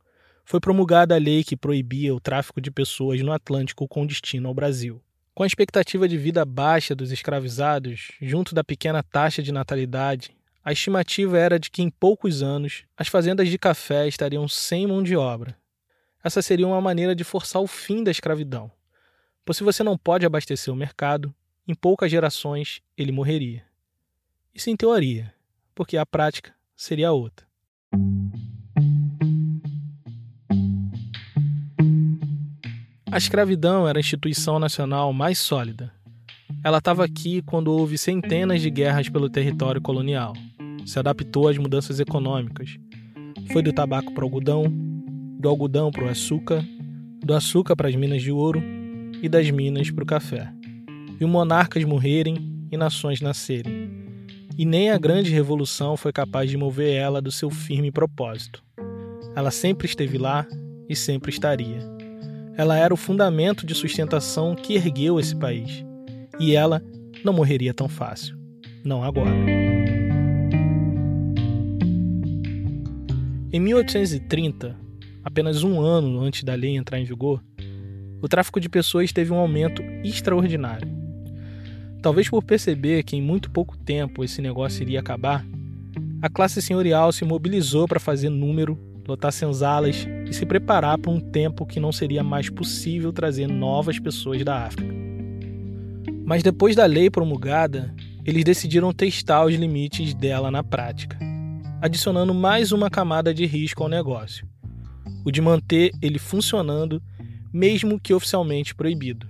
foi 0.45 0.61
promulgada 0.61 1.15
a 1.15 1.19
lei 1.19 1.43
que 1.43 1.57
proibia 1.57 2.15
o 2.15 2.21
tráfico 2.21 2.61
de 2.61 2.71
pessoas 2.71 3.19
no 3.19 3.33
Atlântico 3.33 3.89
com 3.89 4.07
destino 4.07 4.47
ao 4.47 4.53
Brasil. 4.53 5.03
Com 5.33 5.43
a 5.43 5.47
expectativa 5.47 6.07
de 6.07 6.17
vida 6.17 6.43
baixa 6.43 6.93
dos 6.93 7.11
escravizados, 7.11 8.11
junto 8.21 8.53
da 8.53 8.63
pequena 8.63 9.01
taxa 9.01 9.41
de 9.41 9.51
natalidade, 9.51 10.35
a 10.63 10.71
estimativa 10.71 11.37
era 11.37 11.57
de 11.57 11.71
que 11.71 11.81
em 11.81 11.89
poucos 11.89 12.43
anos 12.43 12.83
as 12.97 13.07
fazendas 13.07 13.47
de 13.47 13.57
café 13.57 14.07
estariam 14.07 14.47
sem 14.47 14.85
mão 14.85 15.01
de 15.01 15.15
obra. 15.15 15.57
Essa 16.23 16.41
seria 16.41 16.67
uma 16.67 16.81
maneira 16.81 17.15
de 17.15 17.23
forçar 17.23 17.61
o 17.61 17.67
fim 17.67 18.03
da 18.03 18.11
escravidão, 18.11 18.69
pois 19.45 19.57
se 19.57 19.63
você 19.63 19.81
não 19.81 19.97
pode 19.97 20.25
abastecer 20.25 20.73
o 20.73 20.77
mercado, 20.77 21.33
em 21.67 21.73
poucas 21.73 22.11
gerações 22.11 22.81
ele 22.97 23.11
morreria. 23.11 23.63
Isso 24.53 24.69
em 24.69 24.75
teoria, 24.75 25.33
porque 25.73 25.95
a 25.95 26.05
prática 26.05 26.53
seria 26.75 27.11
outra. 27.11 27.47
A 33.11 33.17
escravidão 33.17 33.87
era 33.87 33.97
a 33.97 34.01
instituição 34.01 34.59
nacional 34.59 35.11
mais 35.11 35.39
sólida. 35.39 35.91
Ela 36.63 36.77
estava 36.77 37.03
aqui 37.03 37.41
quando 37.41 37.71
houve 37.71 37.97
centenas 37.97 38.61
de 38.61 38.69
guerras 38.69 39.09
pelo 39.09 39.27
território 39.27 39.81
colonial. 39.81 40.33
Se 40.85 40.99
adaptou 40.99 41.47
às 41.47 41.57
mudanças 41.57 41.99
econômicas. 41.99 42.77
Foi 43.51 43.63
do 43.63 43.73
tabaco 43.73 44.13
para 44.13 44.23
o 44.23 44.27
algodão, 44.27 44.65
do 45.39 45.49
algodão 45.49 45.89
para 45.89 46.05
o 46.05 46.07
açúcar, 46.07 46.63
do 47.25 47.33
açúcar 47.33 47.75
para 47.75 47.89
as 47.89 47.95
minas 47.95 48.21
de 48.21 48.31
ouro 48.31 48.61
e 49.23 49.27
das 49.27 49.49
minas 49.49 49.89
para 49.89 50.03
o 50.03 50.07
café. 50.07 50.53
Viu 51.17 51.27
monarcas 51.27 51.83
morrerem 51.83 52.67
e 52.71 52.77
nações 52.77 53.21
nascerem. 53.21 53.89
E 54.55 54.65
nem 54.65 54.91
a 54.91 54.99
grande 54.99 55.31
revolução 55.31 55.97
foi 55.97 56.13
capaz 56.13 56.47
de 56.47 56.57
mover 56.57 56.93
ela 56.93 57.19
do 57.19 57.31
seu 57.31 57.49
firme 57.49 57.91
propósito. 57.91 58.63
Ela 59.35 59.49
sempre 59.49 59.87
esteve 59.87 60.19
lá 60.19 60.45
e 60.87 60.95
sempre 60.95 61.31
estaria. 61.31 61.98
Ela 62.59 62.77
era 62.77 62.93
o 62.93 62.97
fundamento 62.97 63.65
de 63.65 63.73
sustentação 63.73 64.53
que 64.53 64.75
ergueu 64.75 65.17
esse 65.17 65.33
país. 65.33 65.81
E 66.37 66.53
ela 66.53 66.83
não 67.23 67.31
morreria 67.31 67.73
tão 67.73 67.87
fácil. 67.87 68.37
Não 68.83 69.01
agora. 69.01 69.31
Em 73.53 73.61
1830, 73.61 74.75
apenas 75.23 75.63
um 75.63 75.79
ano 75.79 76.19
antes 76.19 76.43
da 76.43 76.53
lei 76.53 76.75
entrar 76.75 76.99
em 76.99 77.05
vigor, 77.05 77.41
o 78.21 78.27
tráfico 78.27 78.59
de 78.59 78.67
pessoas 78.67 79.13
teve 79.13 79.31
um 79.31 79.37
aumento 79.37 79.81
extraordinário. 80.03 80.89
Talvez 82.01 82.29
por 82.29 82.43
perceber 82.43 83.03
que 83.03 83.15
em 83.15 83.21
muito 83.21 83.49
pouco 83.49 83.77
tempo 83.77 84.21
esse 84.21 84.41
negócio 84.41 84.81
iria 84.81 84.99
acabar, 84.99 85.45
a 86.21 86.27
classe 86.27 86.61
senhorial 86.61 87.13
se 87.13 87.23
mobilizou 87.23 87.87
para 87.87 88.01
fazer 88.01 88.27
número 88.27 88.77
lotar 89.09 89.31
senzalas 89.31 90.07
e 90.27 90.33
se 90.33 90.45
preparar 90.45 90.97
para 90.97 91.11
um 91.11 91.19
tempo 91.19 91.65
que 91.65 91.79
não 91.79 91.91
seria 91.91 92.23
mais 92.23 92.49
possível 92.49 93.11
trazer 93.11 93.47
novas 93.47 93.99
pessoas 93.99 94.43
da 94.45 94.65
África. 94.65 94.93
Mas 96.25 96.43
depois 96.43 96.75
da 96.75 96.85
lei 96.85 97.09
promulgada, 97.09 97.93
eles 98.23 98.43
decidiram 98.43 98.93
testar 98.93 99.45
os 99.45 99.55
limites 99.55 100.13
dela 100.13 100.51
na 100.51 100.63
prática, 100.63 101.17
adicionando 101.81 102.33
mais 102.33 102.71
uma 102.71 102.89
camada 102.89 103.33
de 103.33 103.45
risco 103.45 103.81
ao 103.81 103.89
negócio: 103.89 104.47
o 105.25 105.31
de 105.31 105.41
manter 105.41 105.91
ele 106.01 106.19
funcionando, 106.19 107.01
mesmo 107.51 107.99
que 107.99 108.13
oficialmente 108.13 108.75
proibido. 108.75 109.27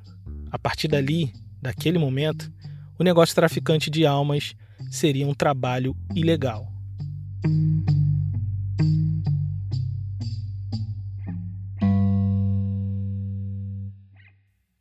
A 0.51 0.59
partir 0.59 0.87
dali, 0.87 1.31
daquele 1.61 1.97
momento, 1.97 2.51
o 2.97 3.03
negócio 3.03 3.33
traficante 3.33 3.89
de 3.89 4.05
almas 4.05 4.53
seria 4.91 5.25
um 5.25 5.33
trabalho 5.33 5.95
ilegal. 6.13 6.67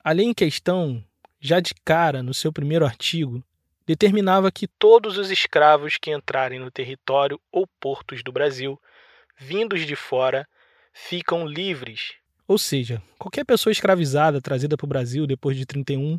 A 0.08 0.12
lei 0.12 0.24
em 0.24 0.32
questão, 0.32 1.04
já 1.38 1.60
de 1.60 1.74
cara 1.84 2.22
no 2.22 2.32
seu 2.32 2.50
primeiro 2.50 2.86
artigo, 2.86 3.44
determinava 3.86 4.50
que 4.50 4.66
todos 4.66 5.18
os 5.18 5.30
escravos 5.30 5.98
que 5.98 6.10
entrarem 6.10 6.58
no 6.58 6.70
território 6.70 7.38
ou 7.52 7.66
portos 7.78 8.22
do 8.22 8.32
Brasil, 8.32 8.80
vindos 9.36 9.86
de 9.86 9.94
fora, 9.94 10.48
ficam 10.94 11.46
livres. 11.46 12.14
Ou 12.46 12.56
seja, 12.56 13.02
qualquer 13.18 13.44
pessoa 13.44 13.70
escravizada 13.70 14.40
trazida 14.40 14.78
para 14.78 14.86
o 14.86 14.88
Brasil 14.88 15.26
depois 15.26 15.58
de 15.58 15.66
31 15.66 16.18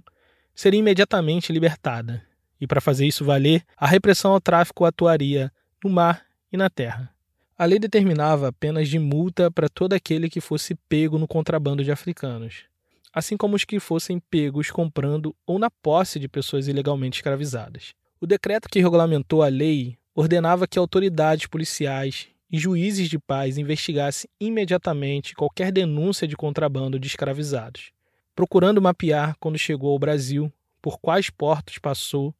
seria 0.54 0.80
imediatamente 0.80 1.52
libertada, 1.52 2.24
E 2.62 2.68
para 2.68 2.80
fazer 2.80 3.08
isso 3.08 3.26
valer, 3.26 3.66
a 3.76 3.88
repressão 3.88 4.34
ao 4.34 4.40
tráfico 4.40 4.86
atuaria 4.86 5.52
no 5.84 5.90
mar 5.90 6.28
e 6.54 6.58
na 6.58 6.70
terra. 6.70 7.12
A 7.58 7.66
lei 7.66 7.80
determinava 7.80 8.54
penas 8.54 8.88
de 8.88 9.00
multa 9.00 9.50
para 9.50 9.68
todo 9.68 9.94
aquele 9.94 10.30
que 10.30 10.40
fosse 10.40 10.76
pego 10.76 11.18
no 11.18 11.28
contrabando 11.28 11.84
de 11.84 11.92
africanos, 11.92 12.70
assim 13.14 13.36
como 13.36 13.56
os 13.56 13.66
que 13.66 13.80
fossem 13.80 14.20
pegos 14.20 14.72
comprando 14.72 15.36
ou 15.46 15.58
na 15.58 15.70
posse 15.70 16.20
de 16.20 16.28
pessoas 16.28 16.68
ilegalmente 16.68 17.18
escravizadas. 17.18 17.94
O 18.22 18.28
decreto 18.28 18.70
que 18.70 18.80
regulamentou 18.80 19.42
a 19.42 19.48
lei 19.48 19.98
ordenava 20.14 20.68
que 20.68 20.78
autoridades 20.78 21.48
policiais 21.48 22.28
e 22.52 22.58
juízes 22.58 23.08
de 23.10 23.18
paz 23.20 23.58
investigassem 23.58 24.30
imediatamente 24.40 25.36
qualquer 25.36 25.72
denúncia 25.72 26.28
de 26.28 26.36
contrabando 26.36 27.00
de 27.00 27.08
escravizados, 27.08 27.92
procurando 28.36 28.82
mapear 28.82 29.36
quando 29.40 29.58
chegou 29.58 29.92
ao 29.92 30.00
Brasil, 30.00 30.52
por 30.82 31.00
quais 31.00 31.30
portos 31.30 31.78
passou 31.78 32.34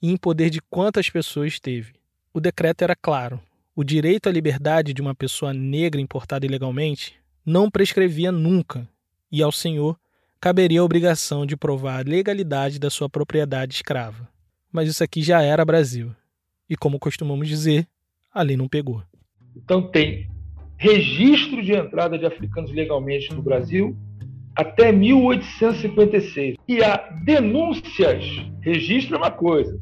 e 0.00 0.10
em 0.10 0.16
poder 0.16 0.50
de 0.50 0.60
quantas 0.60 1.08
pessoas 1.08 1.54
esteve. 1.54 1.94
O 2.34 2.40
decreto 2.40 2.82
era 2.82 2.96
claro: 2.96 3.40
o 3.74 3.84
direito 3.84 4.28
à 4.28 4.32
liberdade 4.32 4.92
de 4.92 5.00
uma 5.00 5.14
pessoa 5.14 5.54
negra 5.54 6.00
importada 6.00 6.44
ilegalmente 6.44 7.14
não 7.44 7.70
prescrevia 7.70 8.32
nunca, 8.32 8.88
e 9.30 9.42
ao 9.42 9.52
senhor 9.52 9.98
caberia 10.42 10.80
a 10.80 10.84
obrigação 10.84 11.46
de 11.46 11.56
provar 11.56 12.00
a 12.00 12.10
legalidade 12.10 12.80
da 12.80 12.90
sua 12.90 13.08
propriedade 13.08 13.74
escrava. 13.74 14.28
Mas 14.72 14.88
isso 14.88 15.04
aqui 15.04 15.22
já 15.22 15.40
era 15.40 15.64
Brasil. 15.64 16.10
E 16.68 16.76
como 16.76 16.98
costumamos 16.98 17.46
dizer, 17.46 17.86
a 18.34 18.42
lei 18.42 18.56
não 18.56 18.66
pegou. 18.66 19.04
Então 19.56 19.88
tem 19.88 20.28
registro 20.76 21.62
de 21.62 21.72
entrada 21.72 22.18
de 22.18 22.26
africanos 22.26 22.72
legalmente 22.72 23.32
no 23.32 23.40
Brasil 23.40 23.96
até 24.56 24.90
1856. 24.90 26.56
E 26.66 26.82
há 26.82 26.96
denúncias. 27.24 28.24
Registro 28.62 29.14
é 29.14 29.18
uma 29.18 29.30
coisa. 29.30 29.78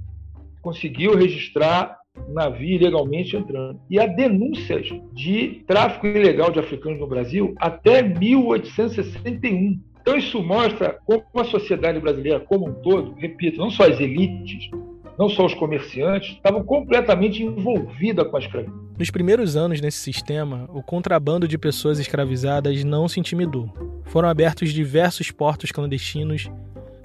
Conseguiu 0.60 1.16
registrar 1.16 1.96
navio 2.28 2.76
ilegalmente 2.76 3.34
entrando. 3.34 3.80
E 3.88 3.98
há 3.98 4.06
denúncias 4.06 4.86
de 5.14 5.64
tráfico 5.66 6.06
ilegal 6.06 6.50
de 6.50 6.58
africanos 6.58 7.00
no 7.00 7.06
Brasil 7.06 7.54
até 7.56 8.02
1861. 8.02 9.88
Então 10.00 10.16
isso 10.16 10.42
mostra 10.42 10.98
como 11.04 11.24
a 11.34 11.44
sociedade 11.44 12.00
brasileira 12.00 12.40
como 12.40 12.68
um 12.68 12.72
todo, 12.72 13.12
repito, 13.14 13.58
não 13.58 13.70
só 13.70 13.84
as 13.84 14.00
elites, 14.00 14.70
não 15.18 15.28
só 15.28 15.44
os 15.44 15.54
comerciantes, 15.54 16.30
estavam 16.30 16.64
completamente 16.64 17.42
envolvidas 17.42 18.26
com 18.26 18.36
a 18.36 18.40
escravidão. 18.40 18.80
Nos 18.98 19.10
primeiros 19.10 19.56
anos 19.56 19.80
nesse 19.80 19.98
sistema, 19.98 20.68
o 20.72 20.82
contrabando 20.82 21.46
de 21.46 21.58
pessoas 21.58 21.98
escravizadas 21.98 22.82
não 22.84 23.06
se 23.06 23.20
intimidou. 23.20 23.70
Foram 24.04 24.28
abertos 24.28 24.72
diversos 24.72 25.30
portos 25.30 25.70
clandestinos 25.70 26.50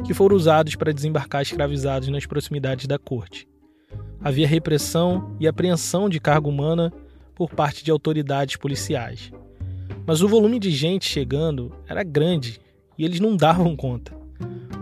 que 0.06 0.14
foram 0.14 0.36
usados 0.36 0.76
para 0.76 0.94
desembarcar 0.94 1.42
escravizados 1.42 2.08
nas 2.08 2.26
proximidades 2.26 2.88
da 2.88 2.98
corte. 2.98 3.48
Havia 4.22 4.48
repressão 4.48 5.36
e 5.40 5.48
apreensão 5.48 6.08
de 6.10 6.20
carga 6.20 6.48
humana 6.48 6.94
por 7.34 7.50
parte 7.50 7.84
de 7.84 7.92
autoridades 7.92 8.56
policiais. 8.56 9.32
Mas 10.06 10.22
o 10.22 10.28
volume 10.28 10.60
de 10.60 10.72
gente 10.72 11.06
chegando 11.06 11.74
era 11.88 12.04
grande 12.04 12.60
e 12.98 13.06
eles 13.06 13.20
não 13.20 13.36
davam 13.36 13.76
conta. 13.76 14.14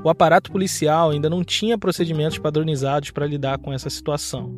O 0.04 0.10
aparato 0.10 0.52
policial 0.52 1.12
ainda 1.12 1.30
não 1.30 1.44
tinha 1.44 1.78
procedimentos 1.78 2.38
padronizados 2.38 3.12
para 3.12 3.26
lidar 3.26 3.58
com 3.58 3.72
essa 3.72 3.90
situação. 3.90 4.54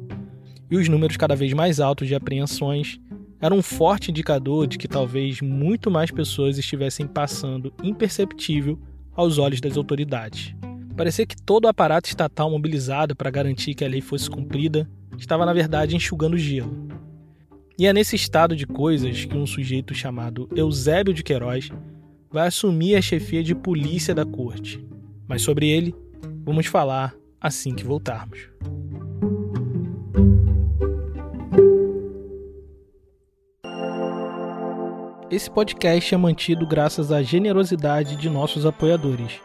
E 0.70 0.76
os 0.76 0.90
números 0.90 1.18
cada 1.18 1.36
vez 1.36 1.54
mais 1.54 1.80
altos 1.80 2.08
de 2.08 2.16
apreensões 2.16 3.00
eram 3.40 3.58
um 3.58 3.62
forte 3.62 4.10
indicador 4.10 4.66
de 4.66 4.78
que 4.78 4.88
talvez 4.88 5.42
muito 5.42 5.92
mais 5.92 6.10
pessoas 6.10 6.58
estivessem 6.58 7.06
passando 7.06 7.72
imperceptível 7.84 8.80
aos 9.16 9.38
olhos 9.38 9.62
das 9.62 9.78
autoridades. 9.78 10.56
Parecia 10.96 11.26
que 11.26 11.40
todo 11.40 11.66
o 11.66 11.68
aparato 11.68 12.08
estatal 12.08 12.50
mobilizado 12.50 13.16
para 13.16 13.30
garantir 13.30 13.76
que 13.76 13.86
a 13.86 13.88
lei 13.88 14.02
fosse 14.02 14.30
cumprida 14.30 14.90
estava, 15.18 15.46
na 15.46 15.54
verdade, 15.54 15.96
enxugando 15.96 16.38
gelo. 16.38 16.88
E 17.78 17.86
é 17.86 17.94
nesse 17.94 18.16
estado 18.16 18.56
de 18.56 18.66
coisas 18.66 19.26
que 19.26 19.38
um 19.38 19.46
sujeito 19.46 19.94
chamado 19.94 20.50
Eusébio 20.56 21.14
de 21.14 21.22
Queiroz 21.22 21.70
vai 22.36 22.48
assumir 22.48 22.98
a 22.98 23.01
chefia 23.01 23.42
de 23.42 23.56
polícia 23.56 24.13
da 24.13 24.25
corte. 24.25 24.86
Mas 25.25 25.42
sobre 25.42 25.70
ele, 25.70 25.96
vamos 26.44 26.65
falar 26.65 27.15
assim 27.39 27.74
que 27.74 27.86
voltarmos. 27.86 28.50
Esse 35.32 35.50
podcast 35.50 36.13
é 36.13 36.18
mantido 36.18 36.68
graças 36.68 37.10
à 37.10 37.22
generosidade 37.22 38.18
de 38.18 38.30
nossos 38.30 38.65
apoiadores. 38.65 39.39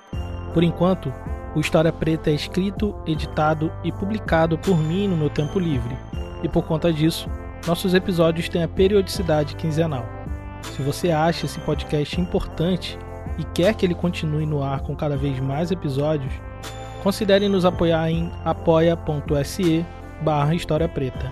Por 0.52 0.64
enquanto, 0.64 1.12
o 1.54 1.61
História 1.61 1.92
Preta 1.92 2.28
é 2.28 2.35
escrito, 2.35 2.92
editado 3.06 3.73
e 3.85 3.92
publicado 3.92 4.59
por 4.59 4.76
mim 4.76 5.06
no 5.06 5.16
meu 5.16 5.30
tempo 5.30 5.61
livre, 5.61 5.97
e 6.42 6.49
por 6.49 6.64
conta 6.64 6.92
disso, 6.92 7.30
nossos 7.68 7.94
episódios 7.94 8.49
têm 8.49 8.64
a 8.64 8.68
periodicidade 8.68 9.54
quinzenal. 9.54 10.20
Se 10.62 10.83
você 10.83 11.11
acha 11.11 11.47
esse 11.47 11.59
podcast 11.61 12.21
importante 12.21 12.99
e 13.38 13.45
quer 13.45 13.75
que 13.75 13.85
ele 13.85 13.95
continue 13.95 14.47
no 14.47 14.62
ar 14.62 14.81
com 14.81 14.95
cada 14.95 15.17
vez 15.17 15.38
mais 15.40 15.71
episódios, 15.71 16.33
considere 17.02 17.49
nos 17.49 17.64
apoiar 17.64 18.11
em 18.11 18.31
apoia.se 18.45 19.85
barra 20.23 20.55
História 20.55 20.88
Preta. 20.88 21.31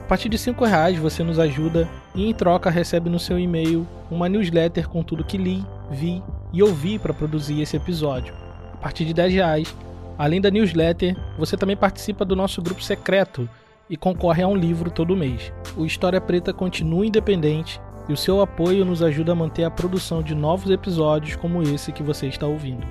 A 0.00 0.04
partir 0.12 0.28
de 0.28 0.36
R$ 0.36 0.54
reais 0.66 0.98
você 0.98 1.22
nos 1.22 1.38
ajuda 1.38 1.88
e 2.14 2.28
em 2.28 2.34
troca 2.34 2.68
recebe 2.70 3.08
no 3.08 3.18
seu 3.18 3.38
e-mail 3.38 3.86
uma 4.10 4.28
newsletter 4.28 4.88
com 4.88 5.02
tudo 5.02 5.24
que 5.24 5.38
li, 5.38 5.64
vi 5.90 6.22
e 6.52 6.62
ouvi 6.62 6.98
para 6.98 7.14
produzir 7.14 7.62
esse 7.62 7.76
episódio. 7.76 8.34
A 8.74 8.76
partir 8.76 9.04
de 9.04 9.18
R$ 9.18 9.28
reais, 9.28 9.74
além 10.18 10.40
da 10.40 10.50
newsletter, 10.50 11.16
você 11.38 11.56
também 11.56 11.76
participa 11.76 12.24
do 12.24 12.36
nosso 12.36 12.60
grupo 12.60 12.82
secreto 12.82 13.48
e 13.88 13.96
concorre 13.96 14.42
a 14.42 14.48
um 14.48 14.56
livro 14.56 14.90
todo 14.90 15.16
mês. 15.16 15.52
O 15.76 15.86
História 15.86 16.20
Preta 16.20 16.52
continua 16.52 17.06
independente 17.06 17.80
e 18.08 18.12
o 18.12 18.16
seu 18.16 18.40
apoio 18.40 18.84
nos 18.84 19.02
ajuda 19.02 19.32
a 19.32 19.34
manter 19.34 19.64
a 19.64 19.70
produção 19.70 20.22
de 20.22 20.34
novos 20.34 20.70
episódios 20.70 21.36
como 21.36 21.62
esse 21.62 21.92
que 21.92 22.02
você 22.02 22.26
está 22.26 22.46
ouvindo. 22.46 22.86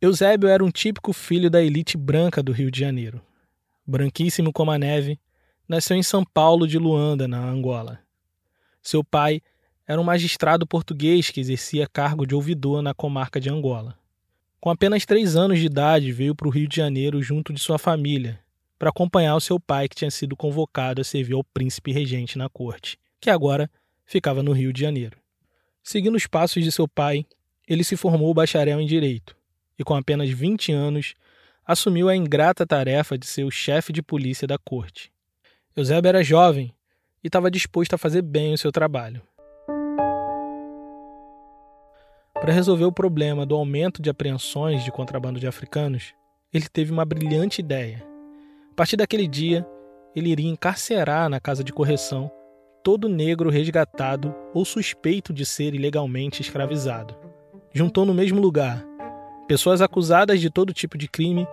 Eusébio 0.00 0.48
era 0.48 0.64
um 0.64 0.70
típico 0.70 1.12
filho 1.12 1.48
da 1.48 1.62
elite 1.62 1.96
branca 1.96 2.42
do 2.42 2.50
Rio 2.50 2.70
de 2.70 2.80
Janeiro. 2.80 3.20
Branquíssimo 3.86 4.52
como 4.52 4.72
a 4.72 4.78
neve, 4.78 5.20
nasceu 5.68 5.96
em 5.96 6.02
São 6.02 6.24
Paulo 6.24 6.66
de 6.66 6.78
Luanda, 6.78 7.28
na 7.28 7.38
Angola. 7.38 8.00
Seu 8.82 9.04
pai 9.04 9.40
era 9.86 10.00
um 10.00 10.04
magistrado 10.04 10.66
português 10.66 11.30
que 11.30 11.40
exercia 11.40 11.86
cargo 11.86 12.26
de 12.26 12.34
ouvidor 12.34 12.82
na 12.82 12.94
comarca 12.94 13.40
de 13.40 13.48
Angola. 13.48 13.96
Com 14.60 14.70
apenas 14.70 15.04
três 15.04 15.36
anos 15.36 15.60
de 15.60 15.66
idade, 15.66 16.10
veio 16.10 16.34
para 16.34 16.48
o 16.48 16.50
Rio 16.50 16.66
de 16.66 16.76
Janeiro 16.76 17.22
junto 17.22 17.52
de 17.52 17.60
sua 17.60 17.78
família 17.78 18.41
para 18.82 18.90
acompanhar 18.90 19.36
o 19.36 19.40
seu 19.40 19.60
pai 19.60 19.88
que 19.88 19.94
tinha 19.94 20.10
sido 20.10 20.36
convocado 20.36 21.00
a 21.00 21.04
servir 21.04 21.34
ao 21.34 21.44
príncipe 21.44 21.92
regente 21.92 22.36
na 22.36 22.48
corte, 22.48 22.98
que 23.20 23.30
agora 23.30 23.70
ficava 24.04 24.42
no 24.42 24.50
Rio 24.50 24.72
de 24.72 24.80
Janeiro. 24.80 25.16
Seguindo 25.84 26.16
os 26.16 26.26
passos 26.26 26.64
de 26.64 26.72
seu 26.72 26.88
pai, 26.88 27.24
ele 27.68 27.84
se 27.84 27.96
formou 27.96 28.34
bacharel 28.34 28.80
em 28.80 28.86
direito 28.88 29.36
e, 29.78 29.84
com 29.84 29.94
apenas 29.94 30.28
20 30.30 30.72
anos, 30.72 31.14
assumiu 31.64 32.08
a 32.08 32.16
ingrata 32.16 32.66
tarefa 32.66 33.16
de 33.16 33.24
ser 33.24 33.44
o 33.44 33.52
chefe 33.52 33.92
de 33.92 34.02
polícia 34.02 34.48
da 34.48 34.58
corte. 34.58 35.12
Eusébio 35.76 36.08
era 36.08 36.24
jovem 36.24 36.74
e 37.22 37.28
estava 37.28 37.52
disposto 37.52 37.94
a 37.94 37.98
fazer 37.98 38.22
bem 38.22 38.52
o 38.52 38.58
seu 38.58 38.72
trabalho. 38.72 39.22
Para 42.34 42.52
resolver 42.52 42.86
o 42.86 42.90
problema 42.90 43.46
do 43.46 43.54
aumento 43.54 44.02
de 44.02 44.10
apreensões 44.10 44.82
de 44.82 44.90
contrabando 44.90 45.38
de 45.38 45.46
africanos, 45.46 46.12
ele 46.52 46.68
teve 46.68 46.90
uma 46.90 47.04
brilhante 47.04 47.60
ideia 47.60 48.10
a 48.72 48.74
partir 48.74 48.96
daquele 48.96 49.28
dia, 49.28 49.66
ele 50.16 50.30
iria 50.30 50.48
encarcerar 50.48 51.28
na 51.28 51.38
casa 51.38 51.62
de 51.62 51.74
correção 51.74 52.30
todo 52.82 53.06
negro 53.06 53.50
resgatado 53.50 54.34
ou 54.54 54.64
suspeito 54.64 55.30
de 55.30 55.44
ser 55.44 55.74
ilegalmente 55.74 56.40
escravizado. 56.40 57.14
Juntou 57.70 58.06
no 58.06 58.14
mesmo 58.14 58.40
lugar 58.40 58.82
pessoas 59.46 59.82
acusadas 59.82 60.40
de 60.40 60.48
todo 60.48 60.72
tipo 60.72 60.96
de 60.96 61.06
crime 61.06 61.46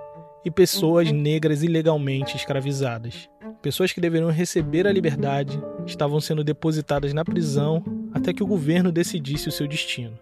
e 0.46 0.50
pessoas 0.50 1.12
negras 1.12 1.62
ilegalmente 1.62 2.38
escravizadas. 2.38 3.30
Pessoas 3.62 3.92
que 3.92 4.00
deveriam 4.00 4.32
receber 4.32 4.88
a 4.88 4.94
liberdade 4.94 5.62
estavam 5.86 6.22
sendo 6.22 6.42
depositadas 6.42 7.14
na 7.14 7.26
prisão 7.26 7.84
até 8.14 8.32
que 8.32 8.44
o 8.44 8.48
governo 8.48 8.94
decidisse 8.94 9.50
o 9.50 9.52
seu 9.52 9.68
destino. 9.68 10.18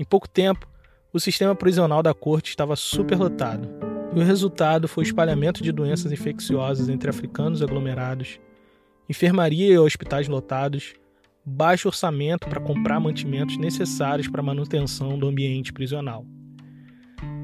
Em 0.00 0.04
pouco 0.04 0.28
tempo, 0.28 0.66
o 1.12 1.20
sistema 1.20 1.54
prisional 1.54 2.02
da 2.02 2.12
corte 2.12 2.50
estava 2.50 2.74
superlotado 2.74 3.91
e 4.14 4.20
o 4.20 4.24
resultado 4.24 4.86
foi 4.86 5.04
o 5.04 5.06
espalhamento 5.06 5.62
de 5.62 5.72
doenças 5.72 6.12
infecciosas 6.12 6.88
entre 6.88 7.08
africanos 7.08 7.62
aglomerados, 7.62 8.38
enfermaria 9.08 9.72
e 9.72 9.78
hospitais 9.78 10.28
lotados, 10.28 10.92
baixo 11.44 11.88
orçamento 11.88 12.46
para 12.46 12.60
comprar 12.60 13.00
mantimentos 13.00 13.56
necessários 13.56 14.28
para 14.28 14.40
a 14.40 14.44
manutenção 14.44 15.18
do 15.18 15.26
ambiente 15.26 15.72
prisional. 15.72 16.26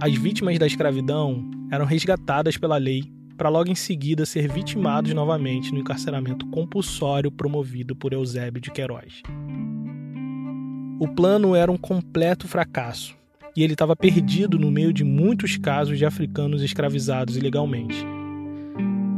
As 0.00 0.14
vítimas 0.14 0.58
da 0.58 0.66
escravidão 0.66 1.50
eram 1.72 1.84
resgatadas 1.84 2.56
pela 2.56 2.76
lei 2.76 3.02
para 3.36 3.48
logo 3.48 3.70
em 3.70 3.74
seguida 3.74 4.26
ser 4.26 4.50
vitimados 4.52 5.14
novamente 5.14 5.72
no 5.72 5.78
encarceramento 5.78 6.46
compulsório 6.50 7.30
promovido 7.30 7.96
por 7.96 8.12
Eusébio 8.12 8.60
de 8.60 8.70
Queiroz. 8.70 9.22
O 11.00 11.08
plano 11.08 11.54
era 11.54 11.70
um 11.70 11.76
completo 11.76 12.46
fracasso 12.46 13.17
e 13.58 13.64
ele 13.64 13.72
estava 13.72 13.96
perdido 13.96 14.56
no 14.56 14.70
meio 14.70 14.92
de 14.92 15.02
muitos 15.02 15.56
casos 15.56 15.98
de 15.98 16.06
africanos 16.06 16.62
escravizados 16.62 17.36
ilegalmente. 17.36 18.06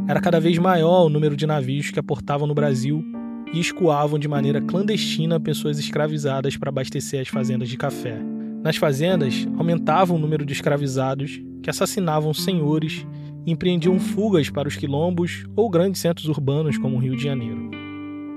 Era 0.09 0.19
cada 0.19 0.41
vez 0.41 0.57
maior 0.57 1.05
o 1.05 1.11
número 1.11 1.37
de 1.37 1.47
navios 1.47 1.91
que 1.91 1.99
aportavam 1.99 2.47
no 2.47 2.55
Brasil 2.55 3.05
e 3.53 3.61
escoavam 3.61 4.19
de 4.19 4.27
maneira 4.27 4.59
clandestina 4.63 5.39
pessoas 5.39 5.79
escravizadas 5.79 6.57
para 6.57 6.71
abastecer 6.71 7.21
as 7.21 7.29
fazendas 7.29 7.69
de 7.69 7.77
café. 7.77 8.19
Nas 8.65 8.79
fazendas, 8.79 9.47
aumentava 9.59 10.15
o 10.15 10.19
número 10.19 10.47
de 10.47 10.55
escravizados 10.55 11.39
que 11.63 11.69
assassinavam 11.69 12.33
senhores 12.33 13.07
e 13.45 13.53
empreendiam 13.53 14.01
fugas 14.01 14.49
para 14.49 14.67
os 14.67 14.75
quilombos 14.75 15.45
ou 15.55 15.69
grandes 15.69 16.01
centros 16.01 16.29
urbanos 16.29 16.79
como 16.79 16.97
o 16.97 16.99
Rio 16.99 17.15
de 17.15 17.25
Janeiro. 17.25 17.71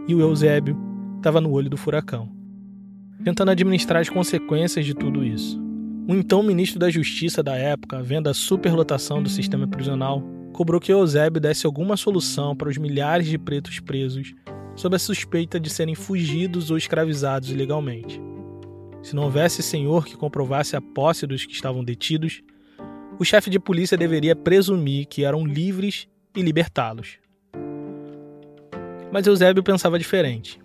E 0.06 0.14
o 0.14 0.20
Eusébio 0.20 0.78
estava 1.16 1.40
no 1.40 1.50
olho 1.50 1.70
do 1.70 1.78
furacão 1.78 2.30
tentando 3.24 3.52
administrar 3.52 4.02
as 4.02 4.10
consequências 4.10 4.86
de 4.86 4.94
tudo 4.94 5.24
isso. 5.24 5.63
O 6.06 6.14
então 6.14 6.44
ministro 6.44 6.78
da 6.78 6.90
Justiça 6.90 7.42
da 7.42 7.56
época, 7.56 8.04
vendo 8.04 8.28
a 8.28 8.34
superlotação 8.34 9.24
do 9.24 9.30
sistema 9.30 9.66
prisional, 9.66 10.22
cobrou 10.52 10.82
que 10.82 10.92
Eusébio 10.92 11.40
desse 11.40 11.66
alguma 11.66 11.96
solução 11.96 12.54
para 12.54 12.68
os 12.68 12.78
milhares 12.78 13.26
de 13.26 13.38
pretos 13.38 13.80
presos 13.80 14.36
sob 14.76 14.98
a 14.98 15.00
suspeita 15.00 15.58
de 15.58 15.70
serem 15.70 15.96
fugidos 15.96 16.70
ou 16.70 16.78
escravizados 16.78 17.50
ilegalmente. 17.50 18.22
Se 19.02 19.16
não 19.16 19.24
houvesse 19.24 19.64
senhor 19.64 20.06
que 20.06 20.18
comprovasse 20.18 20.76
a 20.76 20.82
posse 20.82 21.26
dos 21.26 21.46
que 21.46 21.54
estavam 21.54 21.82
detidos, 21.82 22.42
o 23.18 23.24
chefe 23.24 23.50
de 23.50 23.60
polícia 23.60 23.98
deveria 23.98 24.36
presumir 24.36 25.06
que 25.06 25.24
eram 25.24 25.46
livres 25.46 26.10
e 26.36 26.42
libertá-los. 26.42 27.18
Mas 29.10 29.26
Eusébio 29.26 29.64
pensava 29.64 29.98
diferente. 29.98 30.60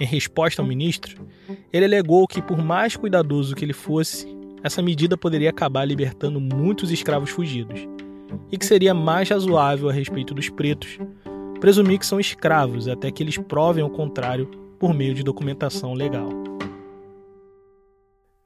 Em 0.00 0.06
resposta 0.06 0.60
ao 0.60 0.66
ministro, 0.66 1.28
ele 1.72 1.84
alegou 1.84 2.26
que, 2.26 2.42
por 2.42 2.58
mais 2.58 2.96
cuidadoso 2.96 3.54
que 3.54 3.64
ele 3.64 3.74
fosse, 3.74 4.39
essa 4.62 4.82
medida 4.82 5.16
poderia 5.16 5.50
acabar 5.50 5.84
libertando 5.84 6.40
muitos 6.40 6.90
escravos 6.90 7.30
fugidos, 7.30 7.80
e 8.50 8.58
que 8.58 8.66
seria 8.66 8.94
mais 8.94 9.28
razoável 9.28 9.88
a 9.88 9.92
respeito 9.92 10.34
dos 10.34 10.48
pretos 10.48 10.98
presumir 11.60 11.98
que 11.98 12.06
são 12.06 12.18
escravos 12.18 12.88
até 12.88 13.10
que 13.10 13.22
eles 13.22 13.36
provem 13.36 13.84
o 13.84 13.90
contrário 13.90 14.46
por 14.78 14.94
meio 14.94 15.14
de 15.14 15.22
documentação 15.22 15.92
legal. 15.92 16.28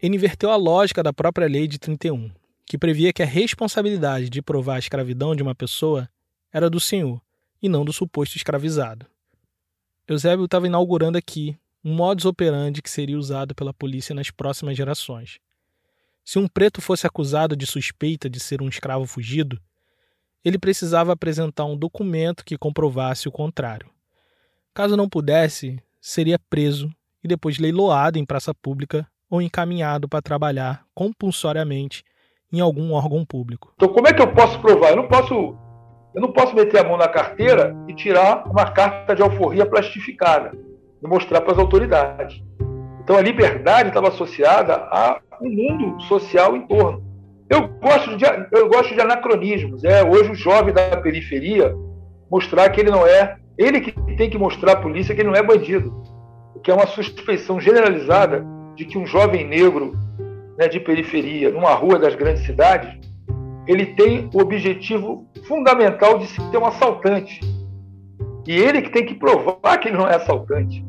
Ele 0.03 0.17
inverteu 0.17 0.51
a 0.51 0.57
lógica 0.57 1.03
da 1.03 1.13
própria 1.13 1.47
lei 1.47 1.69
de 1.69 1.79
31, 1.79 2.31
que 2.67 2.77
previa 2.77 3.13
que 3.13 3.23
a 3.23 3.27
responsabilidade 3.27 4.29
de 4.29 4.43
provar 4.43 4.77
a 4.77 4.79
escravidão 4.81 5.35
de 5.35 5.43
uma 5.43 5.55
pessoa 5.55 6.09
era 6.53 6.69
do 6.69 6.81
senhor 6.81 7.23
e 7.63 7.69
não 7.69 7.85
do 7.85 7.93
suposto 7.93 8.37
escravizado. 8.37 9.07
Eusébio 10.07 10.45
estava 10.45 10.67
inaugurando 10.67 11.17
aqui 11.17 11.57
um 11.83 11.95
modus 11.95 12.25
operandi 12.25 12.83
que 12.83 12.91
seria 12.91 13.17
usado 13.17 13.55
pela 13.55 13.73
polícia 13.73 14.15
nas 14.15 14.31
próximas 14.31 14.77
gerações. 14.77 15.39
Se 16.25 16.39
um 16.39 16.49
preto 16.49 16.81
fosse 16.81 17.07
acusado 17.07 17.55
de 17.55 17.67
suspeita 17.67 18.31
de 18.31 18.41
ser 18.41 18.63
um 18.63 18.69
escravo 18.69 19.05
fugido, 19.05 19.61
ele 20.43 20.59
precisava 20.59 21.13
apresentar 21.13 21.67
um 21.67 21.77
documento 21.77 22.45
que 22.45 22.57
comprovasse 22.57 23.29
o 23.29 23.33
contrário. 23.33 23.91
Caso 24.73 24.97
não 24.97 25.09
pudesse, 25.09 25.79
seria 26.01 26.39
preso 26.39 26.91
e 27.23 27.29
depois 27.29 27.59
leiloado 27.59 28.19
em 28.19 28.25
praça 28.25 28.55
pública 28.55 29.07
ou 29.29 29.43
encaminhado 29.43 30.09
para 30.09 30.23
trabalhar 30.23 30.85
compulsoriamente 30.95 32.03
em 32.51 32.61
algum 32.61 32.93
órgão 32.93 33.25
público. 33.25 33.73
Então, 33.77 33.89
como 33.89 34.09
é 34.09 34.13
que 34.13 34.23
eu 34.23 34.33
posso 34.33 34.59
provar? 34.61 34.91
Eu 34.91 34.97
não 34.97 35.09
posso 35.09 35.57
eu 36.15 36.21
não 36.21 36.33
posso 36.33 36.55
meter 36.55 36.79
a 36.79 36.89
mão 36.89 36.97
na 36.97 37.09
carteira 37.09 37.75
e 37.89 37.95
tirar 37.95 38.49
uma 38.49 38.71
carta 38.71 39.17
de 39.17 39.23
alforria 39.23 39.67
plastificada 39.67 40.53
e 41.03 41.09
mostrar 41.09 41.41
para 41.41 41.53
as 41.53 41.59
autoridades. 41.59 42.41
Então 43.01 43.17
a 43.17 43.21
liberdade 43.21 43.89
estava 43.89 44.09
associada 44.09 44.75
a 44.75 45.21
um 45.41 45.51
mundo 45.51 46.01
social 46.03 46.57
em 46.57 46.67
torno. 46.67 47.03
Eu 47.49 47.69
gosto 47.69 48.17
de, 48.17 48.25
eu 48.53 48.69
gosto 48.69 48.95
de 48.95 49.01
anacronismos. 49.01 49.85
É 49.85 50.03
hoje 50.03 50.31
o 50.31 50.35
jovem 50.35 50.73
da 50.73 50.97
periferia 50.97 51.75
mostrar 52.31 52.69
que 52.71 52.81
ele 52.81 52.91
não 52.91 53.07
é, 53.07 53.37
ele 53.57 53.81
que 53.81 53.93
tem 54.17 54.31
que 54.31 54.39
mostrar 54.39 54.73
à 54.73 54.77
polícia 54.77 55.15
que 55.15 55.21
ele 55.21 55.29
não 55.29 55.37
é 55.37 55.43
bandido, 55.43 55.95
que 56.63 56.71
é 56.71 56.75
uma 56.75 56.87
suspeição 56.87 57.61
generalizada 57.61 58.45
de 58.75 58.85
que 58.85 58.99
um 58.99 59.07
jovem 59.07 59.47
negro 59.47 59.93
né, 60.59 60.69
de 60.69 60.81
periferia, 60.81 61.51
numa 61.51 61.75
rua 61.75 61.99
das 61.99 62.15
grandes 62.15 62.45
cidades, 62.45 62.93
ele 63.67 63.87
tem 63.95 64.29
o 64.35 64.41
objetivo 64.41 65.27
fundamental 65.47 66.19
de 66.19 66.27
ser 66.27 66.59
um 66.59 66.67
assaltante. 66.67 67.41
E 68.47 68.53
ele 68.53 68.83
que 68.83 68.91
tem 68.91 69.07
que 69.07 69.15
provar 69.15 69.79
que 69.79 69.89
ele 69.89 69.97
não 69.97 70.07
é 70.07 70.17
assaltante. 70.17 70.85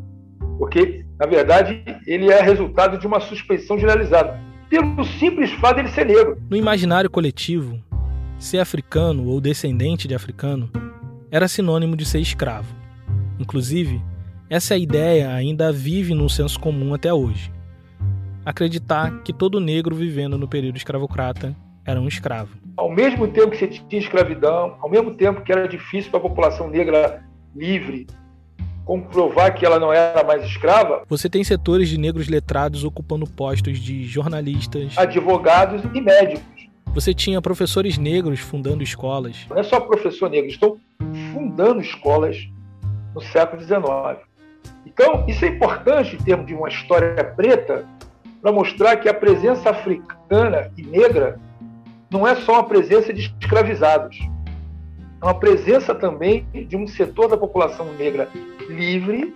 Porque, 0.58 1.05
na 1.20 1.26
verdade, 1.26 1.84
ele 2.06 2.30
é 2.30 2.42
resultado 2.42 2.98
de 2.98 3.08
uma 3.08 3.20
suspeição 3.20 3.78
generalizada. 3.78 4.40
Pelo 4.70 5.04
simples 5.04 5.52
fato 5.54 5.76
de 5.76 5.82
ele 5.82 5.90
ser 5.90 6.06
negro. 6.06 6.38
No 6.50 6.58
imaginário 6.58 7.10
coletivo, 7.10 7.82
ser 8.38 8.60
africano 8.60 9.28
ou 9.28 9.40
descendente 9.40 10.08
de 10.08 10.16
africano 10.16 10.70
era 11.32 11.48
sinônimo 11.48 11.96
de 11.96 12.06
ser 12.06 12.20
escravo. 12.20 12.76
Inclusive, 13.40 14.02
essa 14.50 14.78
ideia 14.78 15.34
ainda 15.34 15.72
vive 15.72 16.14
no 16.14 16.30
senso 16.30 16.60
comum 16.60 16.94
até 16.94 17.14
hoje. 17.14 17.52
Acreditar 18.46 19.22
que 19.24 19.34
todo 19.34 19.60
negro 19.60 19.96
vivendo 19.96 20.38
no 20.38 20.48
período 20.48 20.78
escravocrata 20.78 21.56
era 21.86 22.00
um 22.00 22.08
escravo 22.08 22.66
ao 22.78 22.92
mesmo 22.92 23.28
tempo 23.28 23.52
que 23.52 23.58
você 23.58 23.68
tinha 23.68 24.02
escravidão, 24.02 24.76
ao 24.82 24.90
mesmo 24.90 25.14
tempo 25.16 25.42
que 25.42 25.52
era 25.52 25.68
difícil 25.68 26.12
para 26.12 26.20
a 26.20 26.24
população 26.24 26.70
negra 26.70 27.24
livre 27.56 28.06
comprovar 28.86 29.54
que 29.56 29.66
ela 29.66 29.80
não 29.80 29.92
era 29.92 30.24
mais 30.24 30.46
escrava. 30.46 31.04
Você 31.10 31.28
tem 31.28 31.44
setores 31.44 31.90
de 31.90 31.98
negros 31.98 32.28
letrados 32.28 32.84
ocupando 32.84 33.26
postos 33.26 33.80
de 33.80 34.06
jornalistas, 34.06 34.98
advogados 34.98 35.82
e 35.94 36.00
médicos. 36.00 36.46
Você 36.94 37.14
tinha 37.14 37.42
professores 37.42 37.98
negros 37.98 38.40
fundando 38.40 38.82
escolas. 38.82 39.46
Não 39.50 39.58
é 39.58 39.64
só 39.64 39.82
professor 39.82 40.30
negro, 40.30 40.50
estão 40.50 40.78
fundando 41.34 41.82
escolas 41.82 42.48
no 43.14 43.22
século 43.22 43.62
XIX. 43.62 44.24
Então, 44.86 45.26
isso 45.28 45.44
é 45.44 45.50
importante 45.50 46.16
em 46.16 46.20
termos 46.20 46.46
de 46.46 46.54
uma 46.54 46.70
história 46.70 47.22
preta 47.36 47.86
para 48.42 48.52
mostrar 48.52 48.96
que 48.98 49.10
a 49.10 49.14
presença 49.14 49.72
africana 49.72 50.72
e 50.78 50.84
negra 50.84 51.38
não 52.10 52.26
é 52.26 52.36
só 52.36 52.54
uma 52.54 52.64
presença 52.64 53.12
de 53.12 53.34
escravizados, 53.42 54.18
é 55.22 55.26
uma 55.26 55.40
presença 55.40 55.94
também 55.96 56.46
de 56.54 56.76
um 56.76 56.88
setor 56.88 57.30
da 57.30 57.38
população 57.38 57.94
negra 57.94 58.30
livre, 58.70 59.34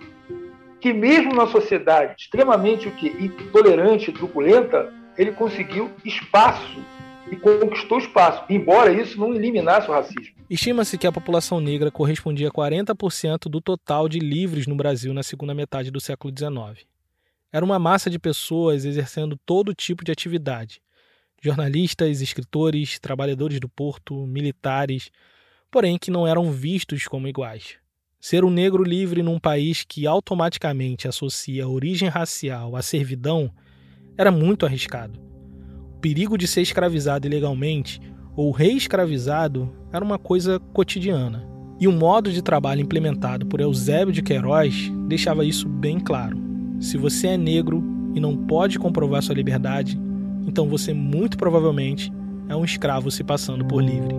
que 0.80 0.92
mesmo 0.92 1.34
na 1.34 1.46
sociedade 1.46 2.14
extremamente 2.18 2.88
o 2.88 2.92
que, 2.92 3.08
intolerante 3.08 4.10
e 4.10 4.12
truculenta, 4.12 4.92
ele 5.16 5.32
conseguiu 5.32 5.90
espaço 6.04 6.78
e 7.30 7.36
conquistou 7.36 7.98
espaço, 7.98 8.44
embora 8.48 8.92
isso 8.92 9.18
não 9.18 9.34
eliminasse 9.34 9.88
o 9.88 9.92
racismo. 9.92 10.34
Estima-se 10.48 10.98
que 10.98 11.06
a 11.06 11.12
população 11.12 11.60
negra 11.60 11.90
correspondia 11.90 12.48
a 12.48 12.50
40% 12.50 13.48
do 13.48 13.60
total 13.60 14.08
de 14.08 14.18
livres 14.18 14.66
no 14.66 14.74
Brasil 14.74 15.14
na 15.14 15.22
segunda 15.22 15.54
metade 15.54 15.90
do 15.90 16.00
século 16.00 16.34
XIX. 16.36 16.86
Era 17.52 17.64
uma 17.64 17.78
massa 17.78 18.08
de 18.08 18.18
pessoas 18.18 18.84
exercendo 18.84 19.38
todo 19.44 19.74
tipo 19.74 20.04
de 20.04 20.10
atividade, 20.10 20.80
jornalistas, 21.40 22.20
escritores, 22.20 22.98
trabalhadores 22.98 23.60
do 23.60 23.68
porto, 23.68 24.26
militares, 24.26 25.10
porém 25.70 25.98
que 25.98 26.10
não 26.10 26.26
eram 26.26 26.50
vistos 26.50 27.06
como 27.06 27.28
iguais. 27.28 27.76
Ser 28.20 28.44
um 28.44 28.50
negro 28.50 28.82
livre 28.82 29.22
num 29.22 29.38
país 29.38 29.82
que 29.82 30.06
automaticamente 30.06 31.08
associa 31.08 31.64
a 31.64 31.68
origem 31.68 32.08
racial 32.08 32.76
à 32.76 32.82
servidão 32.82 33.50
era 34.16 34.30
muito 34.30 34.66
arriscado. 34.66 35.18
O 35.96 36.00
perigo 36.00 36.36
de 36.36 36.46
ser 36.46 36.60
escravizado 36.60 37.26
ilegalmente 37.26 38.00
ou 38.36 38.50
reescravizado 38.50 39.72
era 39.92 40.04
uma 40.04 40.18
coisa 40.18 40.60
cotidiana. 40.72 41.48
E 41.78 41.88
o 41.88 41.92
modo 41.92 42.30
de 42.30 42.42
trabalho 42.42 42.82
implementado 42.82 43.46
por 43.46 43.60
Eusébio 43.60 44.12
de 44.12 44.22
Queiroz 44.22 44.92
deixava 45.08 45.44
isso 45.44 45.66
bem 45.66 45.98
claro. 45.98 46.38
Se 46.78 46.98
você 46.98 47.28
é 47.28 47.36
negro 47.38 47.82
e 48.14 48.20
não 48.20 48.36
pode 48.36 48.78
comprovar 48.78 49.22
sua 49.22 49.34
liberdade, 49.34 49.98
então 50.46 50.68
você 50.68 50.92
muito 50.92 51.38
provavelmente 51.38 52.12
é 52.48 52.56
um 52.56 52.64
escravo 52.64 53.10
se 53.10 53.24
passando 53.24 53.64
por 53.64 53.82
livre. 53.82 54.14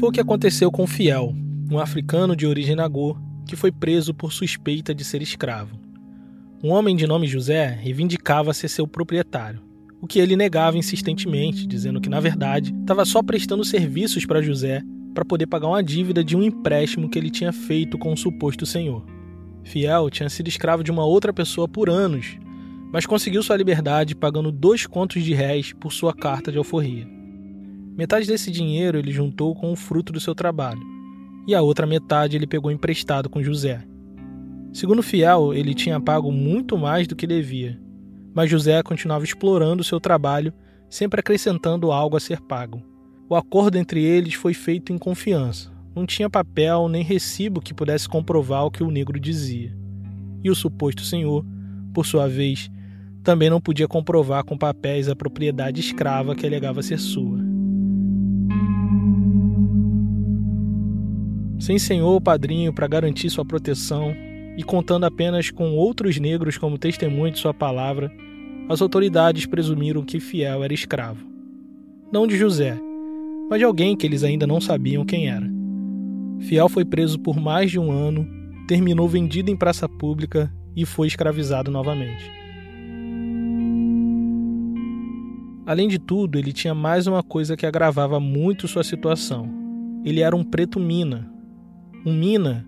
Foi 0.00 0.08
o 0.08 0.12
que 0.12 0.20
aconteceu 0.20 0.72
com 0.72 0.86
Fiel, 0.86 1.36
um 1.70 1.78
africano 1.78 2.34
de 2.34 2.46
origem 2.46 2.74
nagô 2.74 3.18
que 3.46 3.54
foi 3.54 3.70
preso 3.70 4.14
por 4.14 4.32
suspeita 4.32 4.94
de 4.94 5.04
ser 5.04 5.20
escravo. 5.20 5.78
Um 6.64 6.70
homem 6.70 6.96
de 6.96 7.06
nome 7.06 7.26
José 7.26 7.78
reivindicava 7.82 8.54
ser 8.54 8.70
seu 8.70 8.88
proprietário, 8.88 9.60
o 10.00 10.06
que 10.06 10.18
ele 10.18 10.36
negava 10.36 10.78
insistentemente, 10.78 11.66
dizendo 11.66 12.00
que 12.00 12.08
na 12.08 12.18
verdade 12.18 12.74
estava 12.80 13.04
só 13.04 13.22
prestando 13.22 13.62
serviços 13.62 14.24
para 14.24 14.40
José 14.40 14.82
para 15.12 15.22
poder 15.22 15.46
pagar 15.46 15.68
uma 15.68 15.82
dívida 15.82 16.24
de 16.24 16.34
um 16.34 16.42
empréstimo 16.42 17.10
que 17.10 17.18
ele 17.18 17.28
tinha 17.28 17.52
feito 17.52 17.98
com 17.98 18.10
o 18.10 18.16
suposto 18.16 18.64
senhor. 18.64 19.04
Fiel 19.64 20.08
tinha 20.08 20.30
sido 20.30 20.48
escravo 20.48 20.82
de 20.82 20.90
uma 20.90 21.04
outra 21.04 21.30
pessoa 21.30 21.68
por 21.68 21.90
anos, 21.90 22.38
mas 22.90 23.04
conseguiu 23.04 23.42
sua 23.42 23.58
liberdade 23.58 24.14
pagando 24.14 24.50
dois 24.50 24.86
contos 24.86 25.22
de 25.22 25.34
réis 25.34 25.74
por 25.74 25.92
sua 25.92 26.14
carta 26.14 26.50
de 26.50 26.56
alforria. 26.56 27.19
Metade 28.00 28.26
desse 28.26 28.50
dinheiro 28.50 28.96
ele 28.96 29.12
juntou 29.12 29.54
com 29.54 29.70
o 29.70 29.76
fruto 29.76 30.10
do 30.10 30.18
seu 30.18 30.34
trabalho, 30.34 30.80
e 31.46 31.54
a 31.54 31.60
outra 31.60 31.86
metade 31.86 32.34
ele 32.34 32.46
pegou 32.46 32.70
emprestado 32.70 33.28
com 33.28 33.42
José. 33.42 33.84
Segundo 34.72 35.02
Fiel, 35.02 35.52
ele 35.52 35.74
tinha 35.74 36.00
pago 36.00 36.32
muito 36.32 36.78
mais 36.78 37.06
do 37.06 37.14
que 37.14 37.26
devia, 37.26 37.78
mas 38.32 38.48
José 38.48 38.82
continuava 38.82 39.26
explorando 39.26 39.84
seu 39.84 40.00
trabalho, 40.00 40.50
sempre 40.88 41.20
acrescentando 41.20 41.92
algo 41.92 42.16
a 42.16 42.20
ser 42.20 42.40
pago. 42.40 42.82
O 43.28 43.36
acordo 43.36 43.76
entre 43.76 44.02
eles 44.02 44.32
foi 44.32 44.54
feito 44.54 44.94
em 44.94 44.96
confiança. 44.96 45.70
Não 45.94 46.06
tinha 46.06 46.30
papel 46.30 46.88
nem 46.88 47.02
recibo 47.02 47.60
que 47.60 47.74
pudesse 47.74 48.08
comprovar 48.08 48.64
o 48.64 48.70
que 48.70 48.82
o 48.82 48.90
negro 48.90 49.20
dizia. 49.20 49.76
E 50.42 50.48
o 50.48 50.54
suposto 50.54 51.02
senhor, 51.02 51.44
por 51.92 52.06
sua 52.06 52.26
vez, 52.26 52.70
também 53.22 53.50
não 53.50 53.60
podia 53.60 53.86
comprovar 53.86 54.42
com 54.42 54.56
papéis 54.56 55.06
a 55.06 55.14
propriedade 55.14 55.82
escrava 55.82 56.34
que 56.34 56.46
alegava 56.46 56.80
ser 56.80 56.98
sua. 56.98 57.49
Sem 61.60 61.78
senhor 61.78 62.08
ou 62.08 62.20
padrinho 62.20 62.72
para 62.72 62.88
garantir 62.88 63.28
sua 63.28 63.44
proteção 63.44 64.14
e 64.56 64.62
contando 64.62 65.04
apenas 65.04 65.50
com 65.50 65.76
outros 65.76 66.18
negros 66.18 66.56
como 66.56 66.78
testemunho 66.78 67.32
de 67.32 67.38
sua 67.38 67.52
palavra, 67.52 68.10
as 68.68 68.80
autoridades 68.80 69.44
presumiram 69.44 70.02
que 70.02 70.18
Fiel 70.18 70.64
era 70.64 70.72
escravo. 70.72 71.24
Não 72.10 72.26
de 72.26 72.36
José, 72.36 72.76
mas 73.48 73.58
de 73.58 73.64
alguém 73.64 73.96
que 73.96 74.06
eles 74.06 74.24
ainda 74.24 74.46
não 74.46 74.60
sabiam 74.60 75.04
quem 75.04 75.28
era. 75.28 75.46
Fiel 76.40 76.68
foi 76.68 76.84
preso 76.84 77.18
por 77.18 77.38
mais 77.38 77.70
de 77.70 77.78
um 77.78 77.92
ano, 77.92 78.26
terminou 78.66 79.06
vendido 79.06 79.50
em 79.50 79.56
praça 79.56 79.88
pública 79.88 80.52
e 80.74 80.86
foi 80.86 81.08
escravizado 81.08 81.70
novamente. 81.70 82.30
Além 85.66 85.86
de 85.86 85.98
tudo, 85.98 86.38
ele 86.38 86.52
tinha 86.52 86.74
mais 86.74 87.06
uma 87.06 87.22
coisa 87.22 87.56
que 87.56 87.66
agravava 87.66 88.18
muito 88.18 88.66
sua 88.66 88.82
situação. 88.82 89.48
Ele 90.04 90.20
era 90.20 90.34
um 90.34 90.42
preto 90.42 90.80
mina. 90.80 91.29
Um 92.04 92.14
mina 92.14 92.66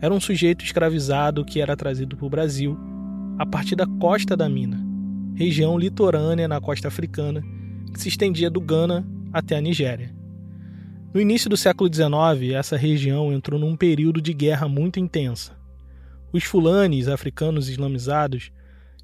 era 0.00 0.14
um 0.14 0.20
sujeito 0.20 0.64
escravizado 0.64 1.44
que 1.44 1.60
era 1.60 1.76
trazido 1.76 2.16
para 2.16 2.26
o 2.26 2.30
Brasil 2.30 2.78
a 3.38 3.44
partir 3.44 3.74
da 3.74 3.86
costa 3.86 4.36
da 4.36 4.48
mina, 4.48 4.78
região 5.34 5.78
litorânea 5.78 6.46
na 6.46 6.60
costa 6.60 6.88
africana 6.88 7.42
que 7.92 8.00
se 8.00 8.08
estendia 8.08 8.50
do 8.50 8.60
Ghana 8.60 9.06
até 9.32 9.56
a 9.56 9.60
Nigéria. 9.60 10.14
No 11.12 11.20
início 11.20 11.50
do 11.50 11.56
século 11.56 11.92
XIX, 11.92 12.54
essa 12.54 12.76
região 12.76 13.32
entrou 13.32 13.58
num 13.58 13.76
período 13.76 14.20
de 14.20 14.32
guerra 14.32 14.68
muito 14.68 15.00
intensa. 15.00 15.58
Os 16.32 16.44
fulanes, 16.44 17.08
africanos 17.08 17.68
islamizados, 17.68 18.52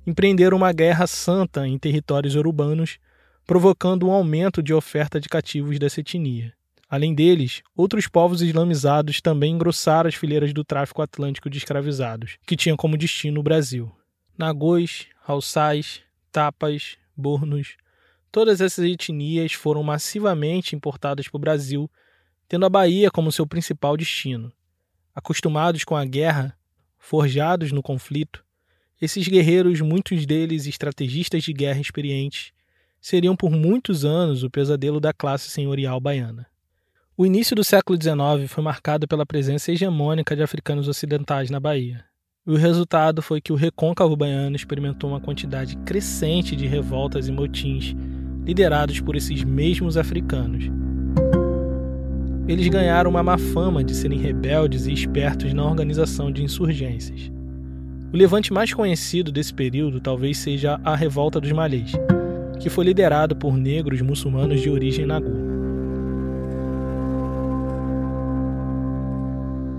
empreenderam 0.06 0.56
uma 0.56 0.72
guerra 0.72 1.08
santa 1.08 1.66
em 1.66 1.76
territórios 1.76 2.36
urbanos, 2.36 2.98
provocando 3.44 4.06
um 4.06 4.12
aumento 4.12 4.62
de 4.62 4.72
oferta 4.72 5.20
de 5.20 5.28
cativos 5.28 5.78
dessa 5.80 6.00
etnia. 6.00 6.52
Além 6.88 7.14
deles, 7.14 7.62
outros 7.76 8.06
povos 8.06 8.42
islamizados 8.42 9.20
também 9.20 9.54
engrossaram 9.54 10.08
as 10.08 10.14
fileiras 10.14 10.52
do 10.52 10.64
tráfico 10.64 11.02
atlântico 11.02 11.50
de 11.50 11.58
escravizados, 11.58 12.38
que 12.46 12.56
tinha 12.56 12.76
como 12.76 12.96
destino 12.96 13.40
o 13.40 13.42
Brasil. 13.42 13.90
Nagôs, 14.38 15.06
Halsais, 15.26 16.02
Tapas, 16.30 16.96
Bornos, 17.16 17.76
Todas 18.36 18.60
essas 18.60 18.84
etnias 18.84 19.54
foram 19.54 19.82
massivamente 19.82 20.76
importadas 20.76 21.26
para 21.26 21.38
o 21.38 21.40
Brasil, 21.40 21.90
tendo 22.46 22.66
a 22.66 22.68
Bahia 22.68 23.10
como 23.10 23.32
seu 23.32 23.46
principal 23.46 23.96
destino. 23.96 24.52
Acostumados 25.14 25.84
com 25.84 25.96
a 25.96 26.04
guerra, 26.04 26.54
forjados 26.98 27.72
no 27.72 27.82
conflito, 27.82 28.44
esses 29.00 29.26
guerreiros, 29.26 29.80
muitos 29.80 30.26
deles 30.26 30.66
estrategistas 30.66 31.44
de 31.44 31.52
guerra 31.54 31.80
experientes, 31.80 32.52
seriam 33.00 33.34
por 33.34 33.50
muitos 33.50 34.04
anos 34.04 34.42
o 34.42 34.50
pesadelo 34.50 35.00
da 35.00 35.14
classe 35.14 35.48
senhorial 35.48 35.98
baiana. 35.98 36.46
O 37.18 37.24
início 37.24 37.56
do 37.56 37.64
século 37.64 37.98
XIX 37.98 38.46
foi 38.46 38.62
marcado 38.62 39.08
pela 39.08 39.24
presença 39.24 39.72
hegemônica 39.72 40.36
de 40.36 40.42
africanos 40.42 40.86
ocidentais 40.86 41.48
na 41.48 41.58
Bahia. 41.58 42.04
E 42.46 42.50
o 42.50 42.56
resultado 42.56 43.22
foi 43.22 43.40
que 43.40 43.54
o 43.54 43.56
recôncavo 43.56 44.14
baiano 44.14 44.54
experimentou 44.54 45.08
uma 45.08 45.20
quantidade 45.20 45.78
crescente 45.78 46.54
de 46.54 46.66
revoltas 46.66 47.26
e 47.26 47.32
motins 47.32 47.96
liderados 48.44 49.00
por 49.00 49.16
esses 49.16 49.42
mesmos 49.44 49.96
africanos. 49.96 50.64
Eles 52.46 52.68
ganharam 52.68 53.12
uma 53.12 53.22
má 53.22 53.38
fama 53.38 53.82
de 53.82 53.94
serem 53.94 54.20
rebeldes 54.20 54.86
e 54.86 54.92
espertos 54.92 55.54
na 55.54 55.64
organização 55.64 56.30
de 56.30 56.44
insurgências. 56.44 57.32
O 58.12 58.16
levante 58.16 58.52
mais 58.52 58.74
conhecido 58.74 59.32
desse 59.32 59.54
período 59.54 60.02
talvez 60.02 60.36
seja 60.36 60.78
a 60.84 60.94
Revolta 60.94 61.40
dos 61.40 61.52
Malês, 61.52 61.92
que 62.60 62.68
foi 62.68 62.84
liderado 62.84 63.34
por 63.34 63.56
negros 63.56 64.02
muçulmanos 64.02 64.60
de 64.60 64.68
origem 64.68 65.06
nagu. 65.06 65.45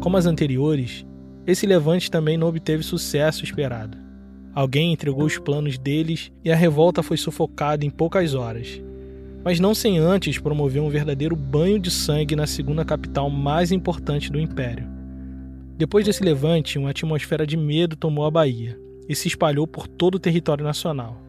Como 0.08 0.16
as 0.16 0.26
anteriores, 0.26 1.06
esse 1.46 1.66
levante 1.66 2.10
também 2.10 2.38
não 2.38 2.48
obteve 2.48 2.82
sucesso 2.82 3.44
esperado. 3.44 3.98
Alguém 4.56 4.94
entregou 4.94 5.26
os 5.26 5.38
planos 5.38 5.78
deles 5.78 6.32
e 6.46 6.50
a 6.50 6.56
revolta 6.56 7.04
foi 7.04 7.18
sufocada 7.18 7.86
em 7.86 7.90
poucas 7.90 8.34
horas. 8.34 8.82
Mas 9.44 9.60
não 9.60 9.76
sem 9.76 9.98
antes 9.98 10.40
promover 10.40 10.82
um 10.82 10.88
verdadeiro 10.88 11.36
banho 11.36 11.78
de 11.78 11.92
sangue 11.92 12.38
na 12.38 12.48
segunda 12.48 12.86
capital 12.86 13.30
mais 13.30 13.70
importante 13.70 14.32
do 14.32 14.40
império. 14.40 14.88
Depois 15.76 16.06
desse 16.06 16.24
levante, 16.24 16.80
uma 16.80 16.92
atmosfera 16.92 17.46
de 17.46 17.58
medo 17.58 17.98
tomou 17.98 18.24
a 18.24 18.32
Bahia 18.32 18.80
e 19.10 19.14
se 19.14 19.28
espalhou 19.28 19.68
por 19.68 19.90
todo 19.90 20.16
o 20.16 20.20
território 20.20 20.64
nacional. 20.64 21.22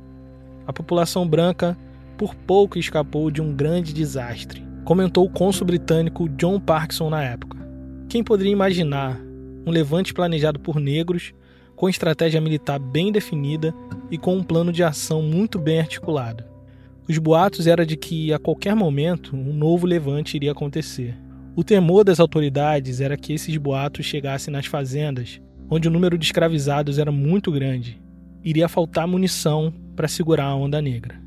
A 0.69 0.73
população 0.73 1.27
branca 1.27 1.77
por 2.17 2.33
pouco 2.33 2.79
escapou 2.79 3.29
de 3.29 3.43
um 3.43 3.53
grande 3.53 3.93
desastre, 3.93 4.64
comentou 4.85 5.27
o 5.27 5.31
cônsul 5.31 5.67
britânico 5.67 6.29
John 6.29 6.61
Parkinson 6.61 7.11
na 7.11 7.25
época. 7.25 7.68
Quem 8.09 8.25
poderia 8.25 8.53
imaginar 8.53 9.21
um 9.66 9.71
levante 9.71 10.14
planejado 10.14 10.59
por 10.59 10.81
negros 10.81 11.35
com 11.77 11.90
estratégia 11.90 12.40
militar 12.40 12.79
bem 12.79 13.12
definida 13.12 13.75
e 14.11 14.16
com 14.16 14.35
um 14.35 14.42
plano 14.42 14.73
de 14.73 14.83
ação 14.83 15.21
muito 15.21 15.59
bem 15.59 15.79
articulado. 15.79 16.42
Os 17.07 17.18
boatos 17.18 17.66
era 17.66 17.85
de 17.85 17.97
que 17.97 18.33
a 18.33 18.38
qualquer 18.38 18.75
momento 18.75 19.37
um 19.37 19.53
novo 19.53 19.87
levante 19.87 20.37
iria 20.37 20.53
acontecer. 20.53 21.14
O 21.55 21.62
temor 21.62 22.03
das 22.03 22.18
autoridades 22.18 23.01
era 23.01 23.16
que 23.16 23.35
esses 23.35 23.55
boatos 23.59 24.07
chegassem 24.07 24.53
nas 24.53 24.64
fazendas, 24.64 25.38
onde 25.68 25.87
o 25.87 25.90
número 25.90 26.16
de 26.16 26.25
escravizados 26.25 26.99
era 26.99 27.12
muito 27.12 27.53
grande. 27.53 28.01
Iria 28.42 28.68
faltar 28.68 29.07
munição 29.07 29.73
para 29.94 30.09
segurar 30.09 30.47
a 30.47 30.57
onda 30.57 30.81
negra. 30.81 31.21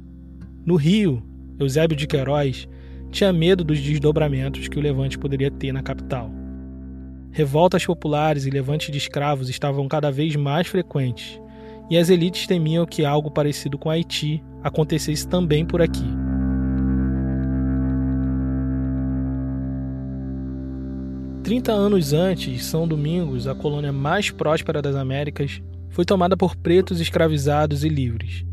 No 0.65 0.77
Rio, 0.77 1.21
Eusébio 1.59 1.95
de 1.95 2.07
Queiroz 2.07 2.67
tinha 3.11 3.31
medo 3.31 3.63
dos 3.63 3.79
desdobramentos 3.79 4.67
que 4.67 4.79
o 4.79 4.81
levante 4.81 5.19
poderia 5.19 5.51
ter 5.51 5.71
na 5.71 5.83
capital. 5.83 6.40
Revoltas 7.31 7.85
populares 7.85 8.45
e 8.45 8.49
levantes 8.49 8.91
de 8.91 8.97
escravos 8.97 9.47
estavam 9.47 9.87
cada 9.87 10.11
vez 10.11 10.35
mais 10.35 10.67
frequentes, 10.67 11.39
e 11.89 11.97
as 11.97 12.09
elites 12.09 12.45
temiam 12.45 12.85
que 12.85 13.05
algo 13.05 13.31
parecido 13.31 13.77
com 13.77 13.89
Haiti 13.89 14.43
acontecesse 14.61 15.25
também 15.25 15.65
por 15.65 15.81
aqui. 15.81 16.03
Trinta 21.41 21.71
anos 21.71 22.11
antes, 22.11 22.65
São 22.65 22.87
Domingos, 22.87 23.47
a 23.47 23.55
colônia 23.55 23.91
mais 23.93 24.29
próspera 24.29 24.81
das 24.81 24.95
Américas, 24.95 25.61
foi 25.89 26.05
tomada 26.05 26.35
por 26.35 26.55
pretos 26.55 26.99
escravizados 26.99 27.83
e 27.83 27.89
livres. 27.89 28.45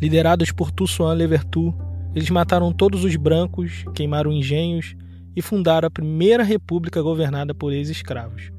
Liderados 0.00 0.50
por 0.52 0.70
Toussaint 0.70 1.18
Louverture, 1.18 1.74
eles 2.14 2.30
mataram 2.30 2.72
todos 2.72 3.04
os 3.04 3.14
brancos, 3.16 3.84
queimaram 3.94 4.32
engenhos 4.32 4.96
e 5.38 5.42
fundaram 5.42 5.86
a 5.86 5.90
primeira 5.90 6.42
república 6.42 7.00
governada 7.00 7.54
por 7.54 7.72
ex-escravos, 7.72 8.50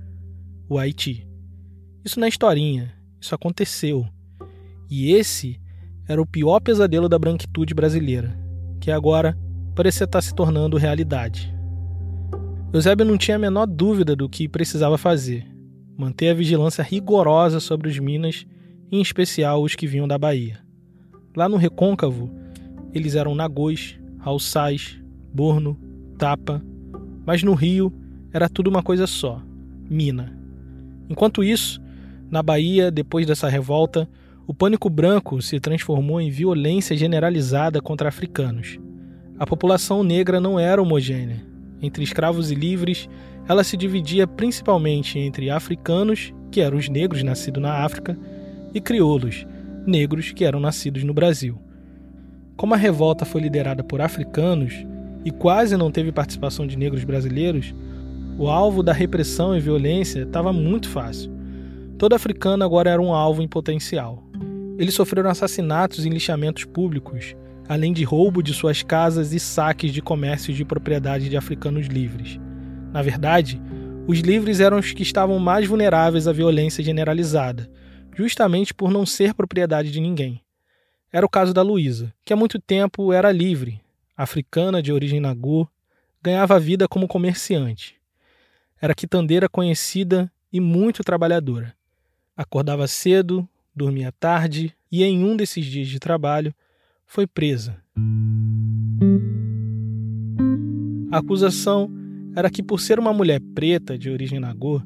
o 0.69 0.79
Haiti. 0.79 1.27
Isso 2.05 2.17
não 2.17 2.25
é 2.25 2.29
historinha, 2.29 2.93
isso 3.19 3.35
aconteceu. 3.35 4.07
E 4.89 5.11
esse 5.11 5.59
era 6.07 6.21
o 6.21 6.25
pior 6.25 6.61
pesadelo 6.61 7.09
da 7.09 7.19
branquitude 7.19 7.73
brasileira, 7.73 8.33
que 8.79 8.89
agora 8.89 9.37
parecia 9.75 10.05
estar 10.05 10.21
se 10.21 10.33
tornando 10.33 10.77
realidade. 10.77 11.53
Eusébio 12.71 13.05
não 13.05 13.17
tinha 13.17 13.35
a 13.35 13.39
menor 13.39 13.65
dúvida 13.65 14.15
do 14.15 14.29
que 14.29 14.47
precisava 14.47 14.97
fazer: 14.97 15.45
manter 15.97 16.29
a 16.29 16.33
vigilância 16.33 16.81
rigorosa 16.81 17.59
sobre 17.59 17.89
os 17.89 17.99
Minas, 17.99 18.47
em 18.89 19.01
especial 19.01 19.61
os 19.61 19.75
que 19.75 19.85
vinham 19.85 20.07
da 20.07 20.17
Bahia. 20.17 20.61
Lá 21.35 21.49
no 21.49 21.57
Recôncavo, 21.57 22.31
eles 22.93 23.15
eram 23.15 23.35
Nagôs, 23.35 23.99
Halsais, 24.21 24.97
Borno, 25.33 25.88
Mas 27.25 27.43
no 27.43 27.53
Rio 27.53 27.93
era 28.33 28.49
tudo 28.49 28.69
uma 28.69 28.83
coisa 28.83 29.07
só: 29.07 29.41
mina. 29.89 30.37
Enquanto 31.09 31.43
isso, 31.43 31.81
na 32.29 32.43
Bahia, 32.43 32.91
depois 32.91 33.25
dessa 33.25 33.47
revolta, 33.47 34.07
o 34.45 34.53
pânico 34.53 34.89
branco 34.89 35.41
se 35.41 35.59
transformou 35.59 36.19
em 36.19 36.29
violência 36.29 36.95
generalizada 36.95 37.81
contra 37.81 38.09
africanos. 38.09 38.79
A 39.37 39.45
população 39.45 40.03
negra 40.03 40.39
não 40.39 40.59
era 40.59 40.81
homogênea. 40.81 41.43
Entre 41.81 42.03
escravos 42.03 42.51
e 42.51 42.55
livres, 42.55 43.07
ela 43.47 43.63
se 43.63 43.77
dividia 43.77 44.27
principalmente 44.27 45.17
entre 45.17 45.49
africanos, 45.49 46.33
que 46.51 46.61
eram 46.61 46.77
os 46.77 46.89
negros 46.89 47.23
nascidos 47.23 47.61
na 47.61 47.85
África, 47.85 48.17
e 48.73 48.81
crioulos, 48.81 49.47
negros 49.85 50.31
que 50.31 50.43
eram 50.43 50.59
nascidos 50.59 51.03
no 51.03 51.13
Brasil. 51.13 51.57
Como 52.57 52.73
a 52.73 52.77
revolta 52.77 53.25
foi 53.25 53.41
liderada 53.41 53.83
por 53.83 54.01
africanos, 54.01 54.85
e 55.25 55.31
quase 55.31 55.75
não 55.75 55.91
teve 55.91 56.11
participação 56.11 56.65
de 56.65 56.77
negros 56.77 57.03
brasileiros, 57.03 57.73
O 58.39 58.47
alvo 58.47 58.81
da 58.81 58.93
repressão 58.93 59.53
e 59.53 59.59
violência 59.59 60.21
estava 60.21 60.53
muito 60.53 60.87
fácil. 60.87 61.29
Todo 61.97 62.15
africano 62.15 62.63
agora 62.63 62.89
era 62.89 63.01
um 63.01 63.13
alvo 63.13 63.41
em 63.41 63.49
potencial. 63.49 64.23
Eles 64.77 64.93
sofreram 64.93 65.29
assassinatos 65.29 66.05
e 66.05 66.09
lixamentos 66.09 66.63
públicos, 66.63 67.35
além 67.67 67.91
de 67.91 68.05
roubo 68.05 68.41
de 68.41 68.53
suas 68.53 68.81
casas 68.81 69.33
e 69.33 69.41
saques 69.41 69.91
de 69.91 70.01
comércios 70.01 70.55
de 70.55 70.63
propriedade 70.63 71.27
de 71.27 71.35
africanos 71.35 71.87
livres. 71.87 72.39
Na 72.93 73.01
verdade, 73.01 73.61
os 74.07 74.19
livres 74.19 74.61
eram 74.61 74.79
os 74.79 74.93
que 74.93 75.03
estavam 75.03 75.37
mais 75.37 75.67
vulneráveis 75.67 76.25
à 76.25 76.31
violência 76.31 76.81
generalizada, 76.81 77.69
justamente 78.15 78.73
por 78.73 78.89
não 78.89 79.05
ser 79.05 79.33
propriedade 79.33 79.91
de 79.91 79.99
ninguém. 79.99 80.39
Era 81.11 81.25
o 81.25 81.29
caso 81.29 81.53
da 81.53 81.61
Luísa, 81.61 82.13
que 82.23 82.31
há 82.31 82.37
muito 82.37 82.57
tempo 82.57 83.11
era 83.11 83.33
livre, 83.33 83.81
africana 84.19 84.83
de 84.83 84.91
origem 84.91 85.21
nagô, 85.21 85.65
ganhava 86.21 86.59
vida 86.59 86.89
como 86.89 87.07
comerciante. 87.07 87.95
Era 88.81 88.93
quitandeira 88.93 89.47
conhecida 89.47 90.29
e 90.51 90.59
muito 90.59 91.05
trabalhadora. 91.05 91.73
Acordava 92.35 92.85
cedo, 92.85 93.47
dormia 93.73 94.11
tarde 94.11 94.75
e, 94.91 95.05
em 95.05 95.23
um 95.23 95.37
desses 95.37 95.65
dias 95.65 95.87
de 95.87 95.99
trabalho, 95.99 96.53
foi 97.05 97.25
presa. 97.25 97.81
A 101.09 101.19
acusação 101.19 101.89
era 102.35 102.49
que, 102.49 102.61
por 102.61 102.81
ser 102.81 102.99
uma 102.99 103.13
mulher 103.13 103.39
preta 103.55 103.97
de 103.97 104.09
origem 104.09 104.37
nagô, 104.37 104.81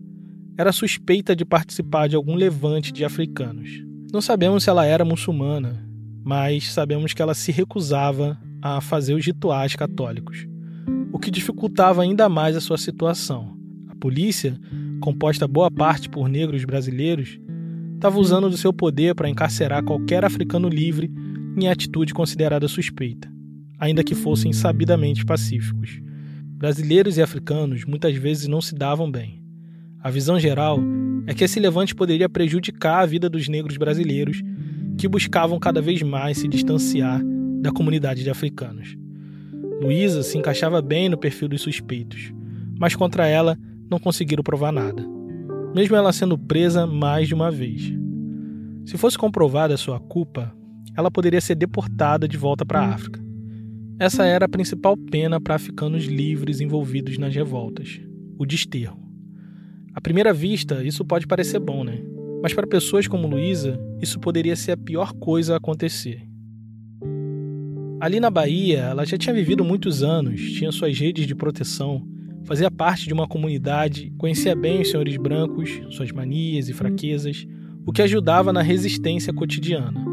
era 0.55 0.71
suspeita 0.71 1.35
de 1.35 1.43
participar 1.43 2.07
de 2.07 2.15
algum 2.15 2.35
levante 2.35 2.91
de 2.91 3.03
africanos. 3.03 3.83
Não 4.11 4.21
sabemos 4.21 4.63
se 4.63 4.69
ela 4.69 4.85
era 4.85 5.03
muçulmana, 5.03 5.83
mas 6.23 6.71
sabemos 6.71 7.15
que 7.15 7.21
ela 7.21 7.33
se 7.33 7.51
recusava 7.51 8.39
a 8.63 8.79
fazer 8.79 9.13
os 9.13 9.25
rituais 9.25 9.75
católicos, 9.75 10.47
o 11.11 11.19
que 11.19 11.29
dificultava 11.29 12.01
ainda 12.01 12.29
mais 12.29 12.55
a 12.55 12.61
sua 12.61 12.77
situação. 12.77 13.57
A 13.89 13.95
polícia, 13.97 14.57
composta 15.01 15.45
boa 15.45 15.69
parte 15.69 16.07
por 16.07 16.29
negros 16.29 16.63
brasileiros, 16.63 17.37
estava 17.95 18.17
usando 18.17 18.49
do 18.49 18.55
seu 18.55 18.71
poder 18.71 19.15
para 19.15 19.27
encarcerar 19.27 19.83
qualquer 19.83 20.23
africano 20.23 20.69
livre 20.69 21.11
em 21.57 21.67
atitude 21.67 22.13
considerada 22.13 22.65
suspeita, 22.69 23.29
ainda 23.77 24.01
que 24.01 24.15
fossem 24.15 24.53
sabidamente 24.53 25.25
pacíficos. 25.25 25.99
Brasileiros 26.55 27.17
e 27.17 27.21
africanos 27.21 27.83
muitas 27.83 28.15
vezes 28.15 28.47
não 28.47 28.61
se 28.61 28.73
davam 28.73 29.11
bem. 29.11 29.43
A 30.01 30.09
visão 30.09 30.39
geral 30.39 30.79
é 31.27 31.33
que 31.33 31.43
esse 31.43 31.59
levante 31.59 31.93
poderia 31.93 32.29
prejudicar 32.29 33.01
a 33.01 33.05
vida 33.05 33.29
dos 33.29 33.49
negros 33.49 33.75
brasileiros 33.75 34.41
que 34.97 35.07
buscavam 35.07 35.59
cada 35.59 35.81
vez 35.81 36.01
mais 36.01 36.37
se 36.37 36.47
distanciar 36.47 37.21
da 37.63 37.71
comunidade 37.71 38.23
de 38.23 38.29
africanos. 38.29 38.95
Luísa 39.81 40.21
se 40.21 40.37
encaixava 40.37 40.81
bem 40.81 41.09
no 41.09 41.17
perfil 41.17 41.47
dos 41.47 41.61
suspeitos, 41.61 42.31
mas 42.77 42.95
contra 42.95 43.27
ela 43.27 43.57
não 43.89 43.97
conseguiram 43.97 44.43
provar 44.43 44.71
nada 44.71 45.13
mesmo 45.73 45.95
ela 45.95 46.13
sendo 46.13 46.37
presa 46.37 46.85
mais 46.85 47.27
de 47.27 47.33
uma 47.33 47.49
vez. 47.49 47.91
Se 48.85 48.97
fosse 48.97 49.17
comprovada 49.17 49.75
sua 49.75 49.99
culpa, 49.99 50.55
ela 50.95 51.09
poderia 51.09 51.41
ser 51.41 51.55
deportada 51.55 52.27
de 52.27 52.37
volta 52.37 52.65
para 52.65 52.81
a 52.81 52.93
África. 52.93 53.19
Essa 53.99 54.25
era 54.25 54.45
a 54.45 54.49
principal 54.49 54.95
pena 54.95 55.41
para 55.41 55.55
africanos 55.55 56.05
livres 56.05 56.59
envolvidos 56.61 57.17
nas 57.17 57.33
revoltas: 57.33 57.99
o 58.37 58.45
desterro. 58.45 59.01
À 59.95 60.01
primeira 60.01 60.33
vista, 60.33 60.83
isso 60.83 61.05
pode 61.05 61.25
parecer 61.25 61.59
bom, 61.59 61.83
né? 61.83 62.03
Mas 62.41 62.53
para 62.53 62.67
pessoas 62.67 63.07
como 63.07 63.27
Luísa, 63.27 63.79
isso 64.01 64.19
poderia 64.19 64.55
ser 64.55 64.73
a 64.73 64.77
pior 64.77 65.13
coisa 65.13 65.53
a 65.53 65.57
acontecer. 65.57 66.27
Ali 68.03 68.19
na 68.19 68.29
Bahia, 68.29 68.79
ela 68.79 69.05
já 69.05 69.17
tinha 69.17 69.33
vivido 69.33 69.63
muitos 69.63 70.03
anos, 70.03 70.41
tinha 70.41 70.73
suas 70.73 70.99
redes 70.99 71.25
de 71.25 71.33
proteção, 71.33 72.05
Fazia 72.45 72.69
parte 72.69 73.07
de 73.07 73.13
uma 73.13 73.25
comunidade, 73.25 74.11
conhecia 74.17 74.53
bem 74.53 74.81
os 74.81 74.89
senhores 74.89 75.15
brancos, 75.15 75.69
suas 75.89 76.11
manias 76.11 76.67
e 76.67 76.73
fraquezas, 76.73 77.47
o 77.85 77.93
que 77.93 78.01
ajudava 78.01 78.51
na 78.51 78.61
resistência 78.61 79.31
cotidiana. 79.31 80.03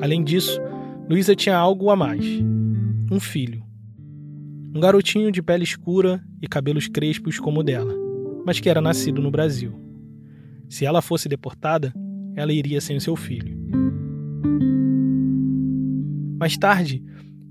Além 0.00 0.22
disso, 0.22 0.60
Luísa 1.08 1.34
tinha 1.34 1.56
algo 1.56 1.90
a 1.90 1.96
mais: 1.96 2.24
um 3.10 3.18
filho. 3.18 3.64
Um 4.72 4.78
garotinho 4.78 5.32
de 5.32 5.42
pele 5.42 5.64
escura 5.64 6.22
e 6.40 6.46
cabelos 6.46 6.86
crespos 6.86 7.40
como 7.40 7.58
o 7.58 7.64
dela, 7.64 7.92
mas 8.46 8.60
que 8.60 8.68
era 8.68 8.80
nascido 8.80 9.20
no 9.20 9.30
Brasil. 9.30 9.74
Se 10.68 10.86
ela 10.86 11.02
fosse 11.02 11.28
deportada, 11.28 11.92
ela 12.36 12.52
iria 12.52 12.80
sem 12.80 12.96
o 12.96 13.00
seu 13.00 13.16
filho. 13.16 13.58
Mais 16.38 16.56
tarde, 16.56 17.02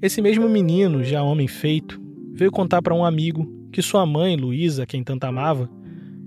esse 0.01 0.21
mesmo 0.21 0.47
menino, 0.47 1.03
já 1.03 1.21
homem 1.21 1.47
feito, 1.47 2.01
veio 2.33 2.51
contar 2.51 2.81
para 2.81 2.95
um 2.95 3.03
amigo 3.03 3.67
que 3.71 3.81
sua 3.81 4.05
mãe, 4.05 4.35
Luísa, 4.35 4.85
quem 4.85 5.03
tanto 5.03 5.25
amava, 5.25 5.69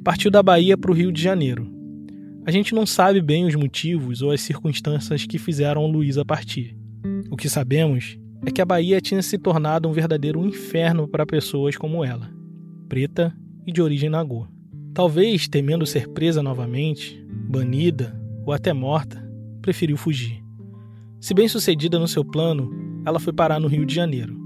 partiu 0.05 0.31
da 0.31 0.43
Bahia 0.43 0.77
para 0.77 0.91
o 0.91 0.95
Rio 0.95 1.11
de 1.11 1.23
Janeiro. 1.23 1.71
A 2.45 2.51
gente 2.51 2.75
não 2.75 2.85
sabe 2.85 3.21
bem 3.21 3.47
os 3.47 3.55
motivos 3.55 4.21
ou 4.21 4.31
as 4.31 4.41
circunstâncias 4.41 5.25
que 5.25 5.39
fizeram 5.39 5.87
Luísa 5.87 6.25
partir. 6.25 6.77
O 7.31 7.37
que 7.37 7.49
sabemos 7.49 8.19
é 8.45 8.51
que 8.51 8.61
a 8.61 8.65
Bahia 8.65 9.01
tinha 9.01 9.23
se 9.23 9.39
tornado 9.39 9.89
um 9.89 9.93
verdadeiro 9.93 10.45
inferno 10.45 11.09
para 11.09 11.25
pessoas 11.25 11.77
como 11.77 12.05
ela, 12.05 12.31
preta 12.89 13.35
e 13.67 13.73
de 13.73 13.81
origem 13.81 14.11
nagô. 14.11 14.47
Talvez, 14.93 15.49
temendo 15.49 15.87
ser 15.87 16.09
presa 16.09 16.43
novamente, 16.43 17.25
banida 17.49 18.15
ou 18.45 18.53
até 18.53 18.73
morta, 18.73 19.27
preferiu 19.63 19.97
fugir. 19.97 20.43
Se 21.21 21.33
bem 21.33 21.47
sucedida 21.47 21.99
no 21.99 22.09
seu 22.09 22.25
plano, 22.25 22.82
ela 23.05 23.21
foi 23.21 23.33
parar 23.33 23.61
no 23.61 23.69
Rio 23.69 23.85
de 23.85 23.95
Janeiro, 23.95 24.37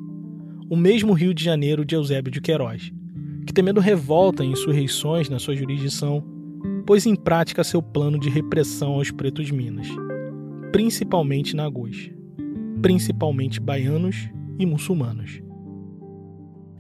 o 0.69 0.77
mesmo 0.77 1.13
Rio 1.13 1.33
de 1.33 1.45
Janeiro 1.45 1.85
de 1.85 1.95
Eusébio 1.95 2.33
de 2.33 2.41
Queiroz, 2.41 2.93
que 3.47 3.53
temendo 3.53 3.81
revolta 3.81 4.45
e 4.45 4.49
insurreições 4.49 5.29
na 5.29 5.39
sua 5.39 5.55
jurisdição, 5.55 6.25
pôs 6.85 7.07
em 7.07 7.15
prática 7.15 7.63
seu 7.63 7.81
plano 7.81 8.19
de 8.19 8.29
repressão 8.29 8.95
aos 8.95 9.11
pretos 9.11 9.51
Minas, 9.51 9.89
principalmente 10.73 11.55
nagôs, 11.55 12.11
principalmente 12.83 13.61
baianos 13.61 14.29
e 14.59 14.67
muçulmanos. 14.67 15.41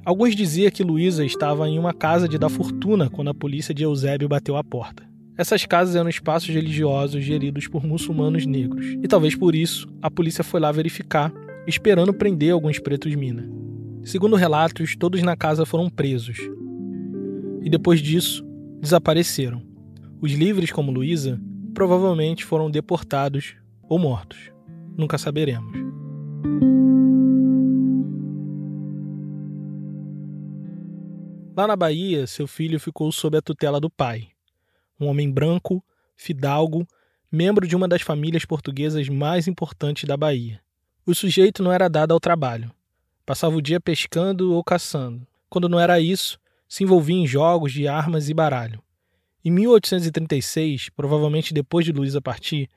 Alguns 0.04 0.36
diziam 0.36 0.70
que 0.70 0.84
Luísa 0.84 1.24
estava 1.24 1.68
em 1.68 1.78
uma 1.78 1.92
casa 1.92 2.28
de 2.28 2.38
dar 2.38 2.48
fortuna 2.48 3.10
quando 3.10 3.28
a 3.28 3.34
polícia 3.34 3.74
de 3.74 3.82
Eusébio 3.82 4.28
bateu 4.28 4.56
à 4.56 4.62
porta. 4.62 5.04
Essas 5.36 5.66
casas 5.66 5.96
eram 5.96 6.08
espaços 6.08 6.48
religiosos 6.48 7.22
geridos 7.22 7.66
por 7.66 7.84
muçulmanos 7.84 8.46
negros, 8.46 8.86
e 9.02 9.08
talvez 9.08 9.34
por 9.34 9.54
isso 9.54 9.88
a 10.00 10.10
polícia 10.10 10.42
foi 10.42 10.60
lá 10.60 10.72
verificar, 10.72 11.32
esperando 11.66 12.14
prender 12.14 12.52
alguns 12.52 12.78
pretos 12.78 13.14
Minas. 13.14 13.46
Segundo 14.04 14.36
relatos, 14.36 14.94
todos 14.96 15.22
na 15.22 15.36
casa 15.36 15.66
foram 15.66 15.90
presos. 15.90 16.38
E 17.62 17.68
depois 17.68 18.00
disso, 18.00 18.46
desapareceram. 18.80 19.62
Os 20.20 20.32
livres, 20.32 20.70
como 20.70 20.92
Luísa, 20.92 21.40
provavelmente 21.74 22.44
foram 22.44 22.70
deportados 22.70 23.56
ou 23.82 23.98
mortos. 23.98 24.38
Nunca 24.96 25.18
saberemos. 25.18 25.76
Lá 31.56 31.66
na 31.66 31.74
Bahia, 31.74 32.26
seu 32.26 32.46
filho 32.46 32.78
ficou 32.78 33.10
sob 33.10 33.38
a 33.38 33.42
tutela 33.42 33.80
do 33.80 33.88
pai, 33.88 34.28
um 35.00 35.06
homem 35.06 35.30
branco, 35.30 35.82
fidalgo, 36.14 36.86
membro 37.32 37.66
de 37.66 37.74
uma 37.74 37.88
das 37.88 38.02
famílias 38.02 38.44
portuguesas 38.44 39.08
mais 39.08 39.48
importantes 39.48 40.04
da 40.04 40.16
Bahia. 40.16 40.60
O 41.06 41.14
sujeito 41.14 41.62
não 41.62 41.72
era 41.72 41.88
dado 41.88 42.12
ao 42.12 42.20
trabalho, 42.20 42.70
Passava 43.26 43.56
o 43.56 43.60
dia 43.60 43.80
pescando 43.80 44.54
ou 44.54 44.62
caçando. 44.62 45.26
Quando 45.50 45.68
não 45.68 45.80
era 45.80 45.98
isso, 45.98 46.38
se 46.68 46.84
envolvia 46.84 47.16
em 47.16 47.26
jogos 47.26 47.72
de 47.72 47.88
armas 47.88 48.28
e 48.28 48.34
baralho. 48.34 48.80
Em 49.44 49.50
1836, 49.50 50.90
provavelmente 50.90 51.52
depois 51.52 51.84
de 51.84 51.90
Luísa 51.90 52.22
partir, 52.22 52.70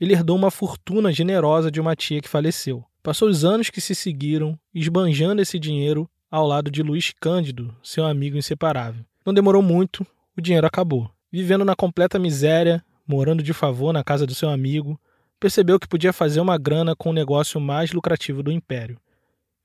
ele 0.00 0.12
herdou 0.12 0.36
uma 0.36 0.50
fortuna 0.50 1.12
generosa 1.12 1.72
de 1.72 1.80
uma 1.80 1.96
tia 1.96 2.20
que 2.20 2.28
faleceu. 2.28 2.84
Passou 3.02 3.28
os 3.28 3.44
anos 3.44 3.68
que 3.68 3.80
se 3.80 3.96
seguiram 3.96 4.56
esbanjando 4.72 5.42
esse 5.42 5.58
dinheiro 5.58 6.08
ao 6.30 6.46
lado 6.46 6.70
de 6.70 6.84
Luiz 6.84 7.12
Cândido, 7.18 7.74
seu 7.82 8.06
amigo 8.06 8.36
inseparável. 8.36 9.04
Não 9.24 9.34
demorou 9.34 9.62
muito, 9.62 10.06
o 10.36 10.40
dinheiro 10.40 10.66
acabou. 10.68 11.10
Vivendo 11.32 11.64
na 11.64 11.74
completa 11.74 12.16
miséria, 12.16 12.84
morando 13.04 13.42
de 13.42 13.52
favor 13.52 13.92
na 13.92 14.04
casa 14.04 14.24
do 14.24 14.34
seu 14.36 14.48
amigo, 14.48 15.00
percebeu 15.38 15.78
que 15.78 15.88
podia 15.88 16.12
fazer 16.12 16.40
uma 16.40 16.58
grana 16.58 16.94
com 16.96 17.10
o 17.10 17.12
negócio 17.12 17.60
mais 17.60 17.92
lucrativo 17.92 18.42
do 18.42 18.52
império 18.52 18.98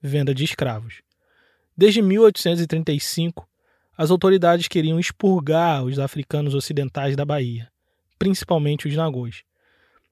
venda 0.02 0.34
de 0.34 0.44
escravos. 0.44 1.02
Desde 1.78 2.02
1835, 2.02 3.48
as 3.96 4.10
autoridades 4.10 4.68
queriam 4.68 5.00
expurgar 5.00 5.84
os 5.84 6.00
africanos 6.00 6.56
ocidentais 6.56 7.16
da 7.16 7.24
Bahia, 7.24 7.70
principalmente 8.18 8.88
os 8.88 8.96
nagôs. 8.96 9.44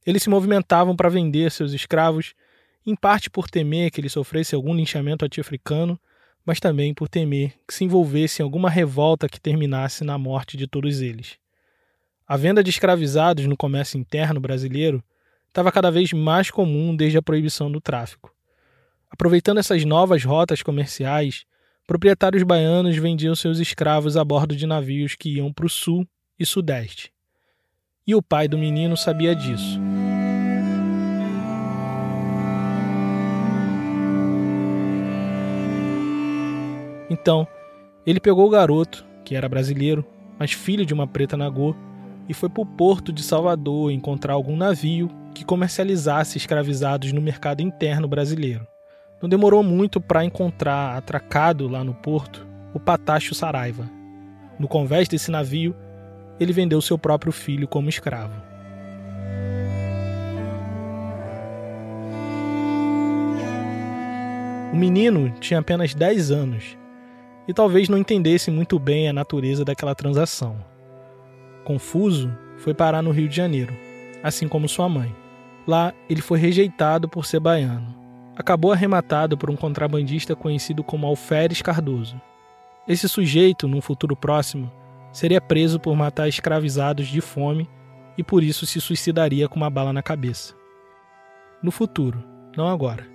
Eles 0.05 0.23
se 0.23 0.29
movimentavam 0.29 0.95
para 0.95 1.09
vender 1.09 1.51
seus 1.51 1.73
escravos, 1.73 2.35
em 2.85 2.95
parte 2.95 3.29
por 3.29 3.49
temer 3.49 3.91
que 3.91 3.99
eles 3.99 4.13
sofressem 4.13 4.55
algum 4.55 4.75
linchamento 4.75 5.25
anti-africano, 5.25 5.99
mas 6.45 6.59
também 6.59 6.93
por 6.93 7.09
temer 7.09 7.53
que 7.67 7.73
se 7.73 7.83
envolvesse 7.83 8.41
em 8.41 8.43
alguma 8.43 8.69
revolta 8.69 9.27
que 9.27 9.41
terminasse 9.41 10.03
na 10.03 10.17
morte 10.17 10.55
de 10.55 10.67
todos 10.67 11.01
eles. 11.01 11.37
A 12.27 12.37
venda 12.37 12.63
de 12.63 12.69
escravizados 12.69 13.45
no 13.45 13.57
comércio 13.57 13.99
interno 13.99 14.39
brasileiro 14.39 15.03
estava 15.49 15.71
cada 15.71 15.91
vez 15.91 16.13
mais 16.13 16.49
comum 16.49 16.95
desde 16.95 17.17
a 17.17 17.21
proibição 17.21 17.71
do 17.71 17.81
tráfico. 17.81 18.33
Aproveitando 19.09 19.57
essas 19.57 19.83
novas 19.83 20.23
rotas 20.23 20.61
comerciais, 20.61 21.45
proprietários 21.85 22.43
baianos 22.43 22.95
vendiam 22.97 23.35
seus 23.35 23.59
escravos 23.59 24.15
a 24.15 24.23
bordo 24.23 24.55
de 24.55 24.65
navios 24.65 25.15
que 25.15 25.37
iam 25.37 25.51
para 25.51 25.65
o 25.65 25.69
sul 25.69 26.07
e 26.37 26.45
sudeste. 26.45 27.11
E 28.05 28.15
o 28.15 28.21
pai 28.21 28.47
do 28.47 28.57
menino 28.57 28.95
sabia 28.95 29.35
disso. 29.35 29.79
Então, 37.09 37.47
ele 38.05 38.19
pegou 38.19 38.45
o 38.45 38.49
garoto, 38.51 39.03
que 39.25 39.35
era 39.35 39.49
brasileiro, 39.49 40.05
mas 40.37 40.51
filho 40.51 40.85
de 40.85 40.93
uma 40.93 41.07
preta 41.07 41.35
nagô, 41.35 41.75
e 42.27 42.33
foi 42.35 42.47
para 42.49 42.61
o 42.61 42.65
porto 42.65 43.11
de 43.11 43.23
Salvador 43.23 43.91
encontrar 43.91 44.33
algum 44.33 44.55
navio 44.55 45.09
que 45.39 45.45
comercializasse 45.45 46.37
escravizados 46.37 47.13
no 47.13 47.21
mercado 47.21 47.61
interno 47.61 48.09
brasileiro. 48.09 48.67
Não 49.21 49.29
demorou 49.29 49.63
muito 49.63 50.01
para 50.01 50.25
encontrar 50.25 50.97
atracado 50.97 51.65
lá 51.65 51.81
no 51.81 51.93
porto 51.93 52.45
o 52.73 52.79
Patacho 52.79 53.33
Saraiva. 53.33 53.89
No 54.59 54.67
convés 54.67 55.07
desse 55.07 55.31
navio, 55.31 55.73
ele 56.41 56.51
vendeu 56.51 56.81
seu 56.81 56.97
próprio 56.97 57.31
filho 57.31 57.69
como 57.69 57.87
escravo. 57.87 58.33
O 64.73 64.75
menino 64.75 65.33
tinha 65.39 65.61
apenas 65.61 65.93
10 65.93 66.31
anos 66.31 66.77
e 67.47 67.53
talvez 67.53 67.87
não 67.87 67.97
entendesse 67.97 68.51
muito 68.51 68.77
bem 68.77 69.07
a 69.07 69.13
natureza 69.13 69.63
daquela 69.63 69.95
transação. 69.95 70.57
Confuso, 71.63 72.29
foi 72.57 72.73
parar 72.73 73.01
no 73.01 73.11
Rio 73.11 73.29
de 73.29 73.37
Janeiro, 73.37 73.73
assim 74.21 74.49
como 74.49 74.67
sua 74.67 74.89
mãe. 74.89 75.15
Lá, 75.69 75.93
ele 76.09 76.19
foi 76.19 76.39
rejeitado 76.39 77.07
por 77.07 77.27
ser 77.27 77.39
baiano. 77.39 77.95
Acabou 78.35 78.71
arrematado 78.71 79.37
por 79.37 79.51
um 79.51 79.55
contrabandista 79.55 80.35
conhecido 80.35 80.83
como 80.83 81.05
Alferes 81.05 81.61
Cardoso. 81.61 82.19
Esse 82.87 83.07
sujeito, 83.07 83.67
num 83.67 83.79
futuro 83.79 84.15
próximo, 84.15 84.71
seria 85.11 85.39
preso 85.39 85.79
por 85.79 85.95
matar 85.95 86.27
escravizados 86.27 87.07
de 87.07 87.21
fome 87.21 87.69
e 88.17 88.23
por 88.23 88.41
isso 88.41 88.65
se 88.65 88.81
suicidaria 88.81 89.47
com 89.47 89.57
uma 89.57 89.69
bala 89.69 89.93
na 89.93 90.01
cabeça. 90.01 90.55
No 91.61 91.69
futuro, 91.69 92.23
não 92.57 92.67
agora. 92.67 93.05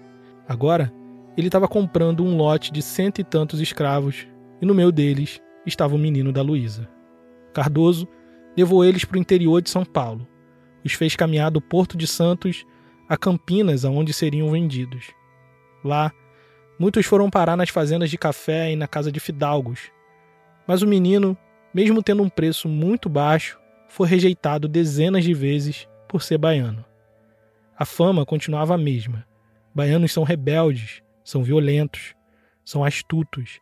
Agora, 0.49 0.93
ele 1.37 1.49
estava 1.49 1.67
comprando 1.67 2.23
um 2.23 2.37
lote 2.37 2.73
de 2.73 2.83
cento 2.83 3.21
e 3.21 3.25
tantos 3.25 3.59
escravos 3.59 4.29
e 4.63 4.65
no 4.65 4.77
meio 4.77 4.93
deles 4.93 5.43
estava 5.67 5.97
o 5.97 5.99
menino 5.99 6.33
da 6.33 6.41
Luísa. 6.41 6.89
Cardoso 7.53 8.07
levou 8.57 8.85
eles 8.85 9.05
para 9.05 9.19
o 9.19 9.21
interior 9.21 9.61
de 9.61 9.71
São 9.71 9.85
Paulo. 9.85 10.25
Os 10.85 10.93
fez 10.93 11.17
caminhar 11.17 11.51
do 11.51 11.61
Porto 11.61 11.97
de 11.97 12.07
Santos 12.07 12.67
a 13.09 13.17
Campinas, 13.17 13.85
aonde 13.85 14.13
seriam 14.13 14.51
vendidos. 14.51 15.13
Lá, 15.83 16.13
muitos 16.79 17.07
foram 17.07 17.31
parar 17.31 17.57
nas 17.57 17.69
fazendas 17.69 18.11
de 18.11 18.19
café 18.19 18.73
e 18.73 18.77
na 18.77 18.89
casa 18.89 19.13
de 19.13 19.21
fidalgos. 19.21 19.91
Mas 20.67 20.83
o 20.83 20.87
menino, 20.87 21.37
mesmo 21.73 22.03
tendo 22.03 22.23
um 22.23 22.29
preço 22.29 22.69
muito 22.69 23.09
baixo, 23.09 23.59
foi 23.89 24.09
rejeitado 24.09 24.67
dezenas 24.67 25.25
de 25.25 25.35
vezes 25.35 25.89
por 26.09 26.23
ser 26.23 26.39
baiano. 26.39 26.85
A 27.77 27.85
fama 27.85 28.25
continuava 28.25 28.75
a 28.75 28.79
mesma. 28.79 29.27
Baianos 29.75 30.13
são 30.13 30.23
rebeldes, 30.23 31.03
são 31.25 31.43
violentos, 31.43 32.15
são 32.65 32.85
astutos. 32.85 33.61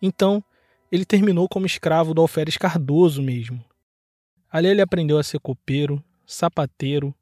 Então, 0.00 0.42
ele 0.90 1.04
terminou 1.04 1.48
como 1.48 1.66
escravo 1.66 2.14
do 2.14 2.20
Alferes 2.22 2.56
Cardoso 2.56 3.22
mesmo. 3.22 3.62
Ali 4.50 4.68
ele 4.68 4.80
aprendeu 4.80 5.18
a 5.18 5.22
ser 5.22 5.40
copeiro, 5.40 6.02
sapateiro, 6.28 7.14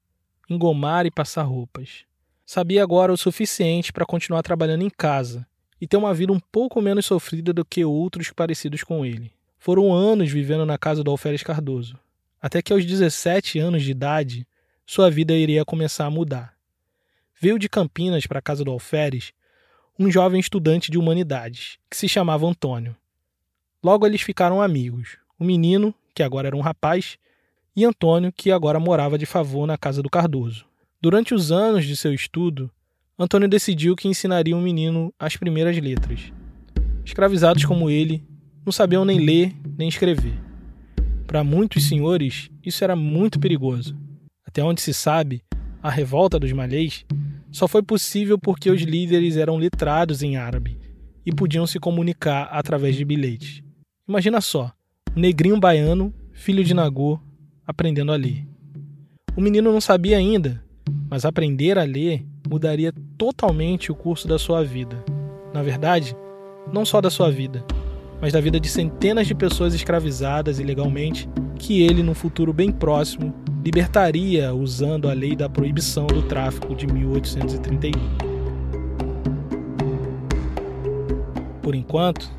engomar 0.50 1.06
e 1.06 1.12
passar 1.12 1.44
roupas. 1.44 2.04
Sabia 2.44 2.82
agora 2.82 3.12
o 3.12 3.16
suficiente 3.16 3.92
para 3.92 4.04
continuar 4.04 4.42
trabalhando 4.42 4.82
em 4.82 4.90
casa 4.90 5.46
e 5.80 5.86
ter 5.86 5.96
uma 5.96 6.12
vida 6.12 6.32
um 6.32 6.40
pouco 6.40 6.82
menos 6.82 7.06
sofrida 7.06 7.52
do 7.52 7.64
que 7.64 7.84
outros 7.84 8.32
parecidos 8.32 8.82
com 8.82 9.06
ele. 9.06 9.32
Foram 9.60 9.94
anos 9.94 10.30
vivendo 10.30 10.66
na 10.66 10.76
casa 10.76 11.04
do 11.04 11.10
Alferes 11.10 11.44
Cardoso, 11.44 11.96
até 12.42 12.60
que 12.60 12.72
aos 12.72 12.84
17 12.84 13.60
anos 13.60 13.84
de 13.84 13.92
idade, 13.92 14.46
sua 14.84 15.08
vida 15.08 15.32
iria 15.34 15.64
começar 15.64 16.06
a 16.06 16.10
mudar. 16.10 16.54
Veio 17.40 17.60
de 17.60 17.68
Campinas 17.68 18.26
para 18.26 18.40
a 18.40 18.42
casa 18.42 18.64
do 18.64 18.72
Alferes 18.72 19.32
um 19.98 20.10
jovem 20.10 20.40
estudante 20.40 20.90
de 20.90 20.98
humanidades, 20.98 21.78
que 21.88 21.96
se 21.96 22.08
chamava 22.08 22.46
Antônio. 22.46 22.94
Logo 23.82 24.04
eles 24.04 24.20
ficaram 24.20 24.60
amigos. 24.60 25.16
O 25.38 25.44
menino, 25.44 25.94
que 26.12 26.22
agora 26.22 26.48
era 26.48 26.56
um 26.56 26.60
rapaz, 26.60 27.16
e 27.76 27.84
Antônio, 27.84 28.32
que 28.32 28.50
agora 28.50 28.80
morava 28.80 29.18
de 29.18 29.26
favor 29.26 29.66
na 29.66 29.76
casa 29.76 30.02
do 30.02 30.08
Cardoso. 30.08 30.64
Durante 30.98 31.34
os 31.34 31.52
anos 31.52 31.84
de 31.84 31.94
seu 31.94 32.14
estudo, 32.14 32.70
Antônio 33.18 33.48
decidiu 33.48 33.94
que 33.94 34.08
ensinaria 34.08 34.56
o 34.56 34.60
menino 34.60 35.12
as 35.18 35.36
primeiras 35.36 35.76
letras. 35.76 36.32
Escravizados 37.04 37.66
como 37.66 37.90
ele, 37.90 38.24
não 38.64 38.72
sabiam 38.72 39.04
nem 39.04 39.20
ler 39.20 39.54
nem 39.76 39.88
escrever. 39.88 40.34
Para 41.26 41.44
muitos 41.44 41.86
senhores, 41.86 42.50
isso 42.64 42.82
era 42.82 42.96
muito 42.96 43.38
perigoso. 43.38 43.94
Até 44.46 44.64
onde 44.64 44.80
se 44.80 44.94
sabe, 44.94 45.42
a 45.82 45.90
revolta 45.90 46.38
dos 46.38 46.52
malês 46.52 47.04
só 47.52 47.68
foi 47.68 47.82
possível 47.82 48.38
porque 48.38 48.70
os 48.70 48.80
líderes 48.80 49.36
eram 49.36 49.56
letrados 49.56 50.22
em 50.22 50.36
árabe 50.36 50.78
e 51.24 51.32
podiam 51.32 51.66
se 51.66 51.78
comunicar 51.78 52.44
através 52.50 52.96
de 52.96 53.04
bilhetes. 53.04 53.62
Imagina 54.08 54.40
só, 54.40 54.72
um 55.14 55.20
negrinho 55.20 55.60
baiano, 55.60 56.14
filho 56.32 56.64
de 56.64 56.72
Nagô, 56.72 57.20
aprendendo 57.66 58.12
a 58.12 58.16
ler. 58.16 58.46
O 59.36 59.40
menino 59.40 59.72
não 59.72 59.80
sabia 59.80 60.16
ainda, 60.16 60.62
mas 61.10 61.24
aprender 61.24 61.78
a 61.78 61.82
ler 61.82 62.24
mudaria 62.48 62.92
totalmente 63.18 63.90
o 63.90 63.94
curso 63.94 64.28
da 64.28 64.38
sua 64.38 64.62
vida. 64.62 64.96
Na 65.52 65.62
verdade, 65.62 66.16
não 66.72 66.84
só 66.84 67.00
da 67.00 67.10
sua 67.10 67.30
vida, 67.30 67.64
mas 68.20 68.32
da 68.32 68.40
vida 68.40 68.60
de 68.60 68.68
centenas 68.68 69.26
de 69.26 69.34
pessoas 69.34 69.74
escravizadas 69.74 70.58
ilegalmente 70.58 71.28
que 71.58 71.82
ele, 71.82 72.02
num 72.02 72.14
futuro 72.14 72.52
bem 72.52 72.70
próximo, 72.70 73.34
libertaria 73.64 74.54
usando 74.54 75.08
a 75.08 75.12
lei 75.12 75.34
da 75.34 75.48
proibição 75.48 76.06
do 76.06 76.22
tráfico 76.22 76.74
de 76.74 76.86
1831. 76.86 77.92
Por 81.62 81.74
enquanto, 81.74 82.30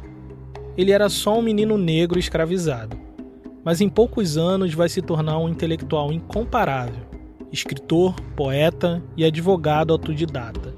ele 0.77 0.91
era 0.91 1.09
só 1.09 1.37
um 1.37 1.41
menino 1.41 1.77
negro 1.77 2.17
escravizado, 2.17 2.97
mas 3.67 3.81
em 3.81 3.89
poucos 3.89 4.37
anos 4.37 4.73
vai 4.73 4.87
se 4.87 5.01
tornar 5.01 5.37
um 5.39 5.49
intelectual 5.49 6.13
incomparável, 6.13 7.03
escritor, 7.51 8.15
poeta 8.33 9.03
e 9.17 9.25
advogado 9.25 9.91
autodidata. 9.91 10.73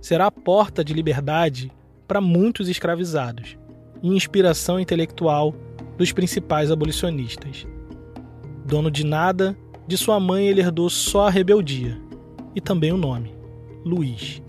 Será 0.00 0.26
a 0.26 0.30
porta 0.32 0.82
de 0.82 0.92
liberdade 0.92 1.70
para 2.08 2.20
muitos 2.20 2.68
escravizados 2.68 3.56
e 4.02 4.08
inspiração 4.08 4.80
intelectual 4.80 5.54
dos 5.96 6.10
principais 6.10 6.72
abolicionistas. 6.72 7.64
Dono 8.66 8.90
de 8.90 9.06
nada, 9.06 9.56
de 9.86 9.96
sua 9.96 10.18
mãe 10.18 10.48
ele 10.48 10.60
herdou 10.60 10.90
só 10.90 11.28
a 11.28 11.30
rebeldia 11.30 12.02
e 12.52 12.60
também 12.60 12.90
o 12.90 12.96
nome, 12.96 13.32
Luiz. 13.84 14.42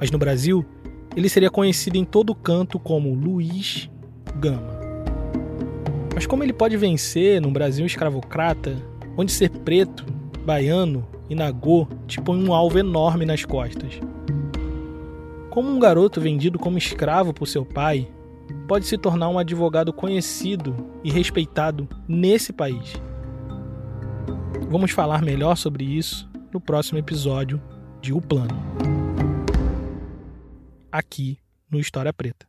Mas 0.00 0.10
no 0.10 0.18
Brasil, 0.18 0.66
ele 1.14 1.28
seria 1.28 1.48
conhecido 1.48 1.96
em 1.96 2.04
todo 2.04 2.34
canto 2.34 2.76
como 2.76 3.14
Luiz 3.14 3.88
Gama. 4.34 4.77
Mas 6.18 6.26
como 6.26 6.42
ele 6.42 6.52
pode 6.52 6.76
vencer 6.76 7.40
num 7.40 7.52
Brasil 7.52 7.86
escravocrata, 7.86 8.76
onde 9.16 9.30
ser 9.30 9.50
preto, 9.50 10.04
baiano 10.44 11.06
e 11.30 11.34
nagô 11.36 11.86
te 12.08 12.20
põe 12.20 12.44
um 12.44 12.52
alvo 12.52 12.76
enorme 12.76 13.24
nas 13.24 13.44
costas? 13.44 14.00
Como 15.48 15.70
um 15.70 15.78
garoto 15.78 16.20
vendido 16.20 16.58
como 16.58 16.76
escravo 16.76 17.32
por 17.32 17.46
seu 17.46 17.64
pai 17.64 18.08
pode 18.66 18.84
se 18.86 18.98
tornar 18.98 19.28
um 19.28 19.38
advogado 19.38 19.92
conhecido 19.92 20.74
e 21.04 21.10
respeitado 21.12 21.88
nesse 22.08 22.52
país. 22.52 22.94
Vamos 24.68 24.90
falar 24.90 25.22
melhor 25.22 25.56
sobre 25.56 25.84
isso 25.84 26.28
no 26.52 26.60
próximo 26.60 26.98
episódio 26.98 27.62
de 28.00 28.12
O 28.12 28.20
Plano. 28.20 28.60
Aqui 30.90 31.38
no 31.70 31.78
História 31.78 32.12
Preta. 32.12 32.44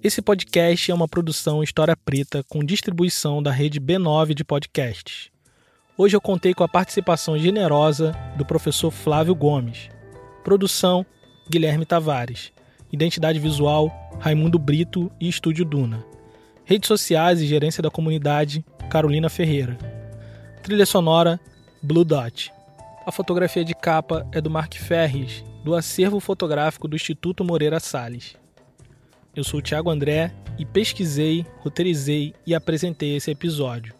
Esse 0.00 0.22
podcast 0.22 0.92
é 0.92 0.94
uma 0.94 1.08
produção 1.08 1.60
História 1.60 1.96
Preta 1.96 2.44
com 2.48 2.62
distribuição 2.62 3.42
da 3.42 3.50
rede 3.50 3.80
B9 3.80 4.32
de 4.32 4.44
podcasts. 4.44 5.28
Hoje 5.96 6.14
eu 6.14 6.20
contei 6.20 6.54
com 6.54 6.62
a 6.62 6.68
participação 6.68 7.36
generosa 7.36 8.12
do 8.36 8.46
professor 8.46 8.92
Flávio 8.92 9.34
Gomes. 9.34 9.90
Produção: 10.44 11.04
Guilherme 11.50 11.84
Tavares. 11.84 12.52
Identidade 12.92 13.40
visual: 13.40 13.90
Raimundo 14.20 14.56
Brito 14.56 15.10
e 15.20 15.28
Estúdio 15.28 15.64
Duna. 15.64 16.06
Redes 16.64 16.86
sociais 16.86 17.42
e 17.42 17.46
gerência 17.46 17.82
da 17.82 17.90
comunidade: 17.90 18.64
Carolina 18.88 19.28
Ferreira. 19.28 19.76
Trilha 20.62 20.86
sonora: 20.86 21.40
Blue 21.82 22.04
Dot. 22.04 22.52
A 23.04 23.10
fotografia 23.10 23.64
de 23.64 23.74
capa 23.74 24.24
é 24.30 24.40
do 24.40 24.48
Mark 24.48 24.74
Ferris, 24.74 25.42
do 25.64 25.74
acervo 25.74 26.20
fotográfico 26.20 26.86
do 26.86 26.94
Instituto 26.94 27.42
Moreira 27.44 27.80
Salles. 27.80 28.36
Eu 29.38 29.44
sou 29.44 29.60
o 29.60 29.62
Thiago 29.62 29.88
André 29.88 30.32
e 30.58 30.64
pesquisei, 30.64 31.46
roteirizei 31.60 32.34
e 32.44 32.56
apresentei 32.56 33.14
esse 33.14 33.30
episódio. 33.30 33.94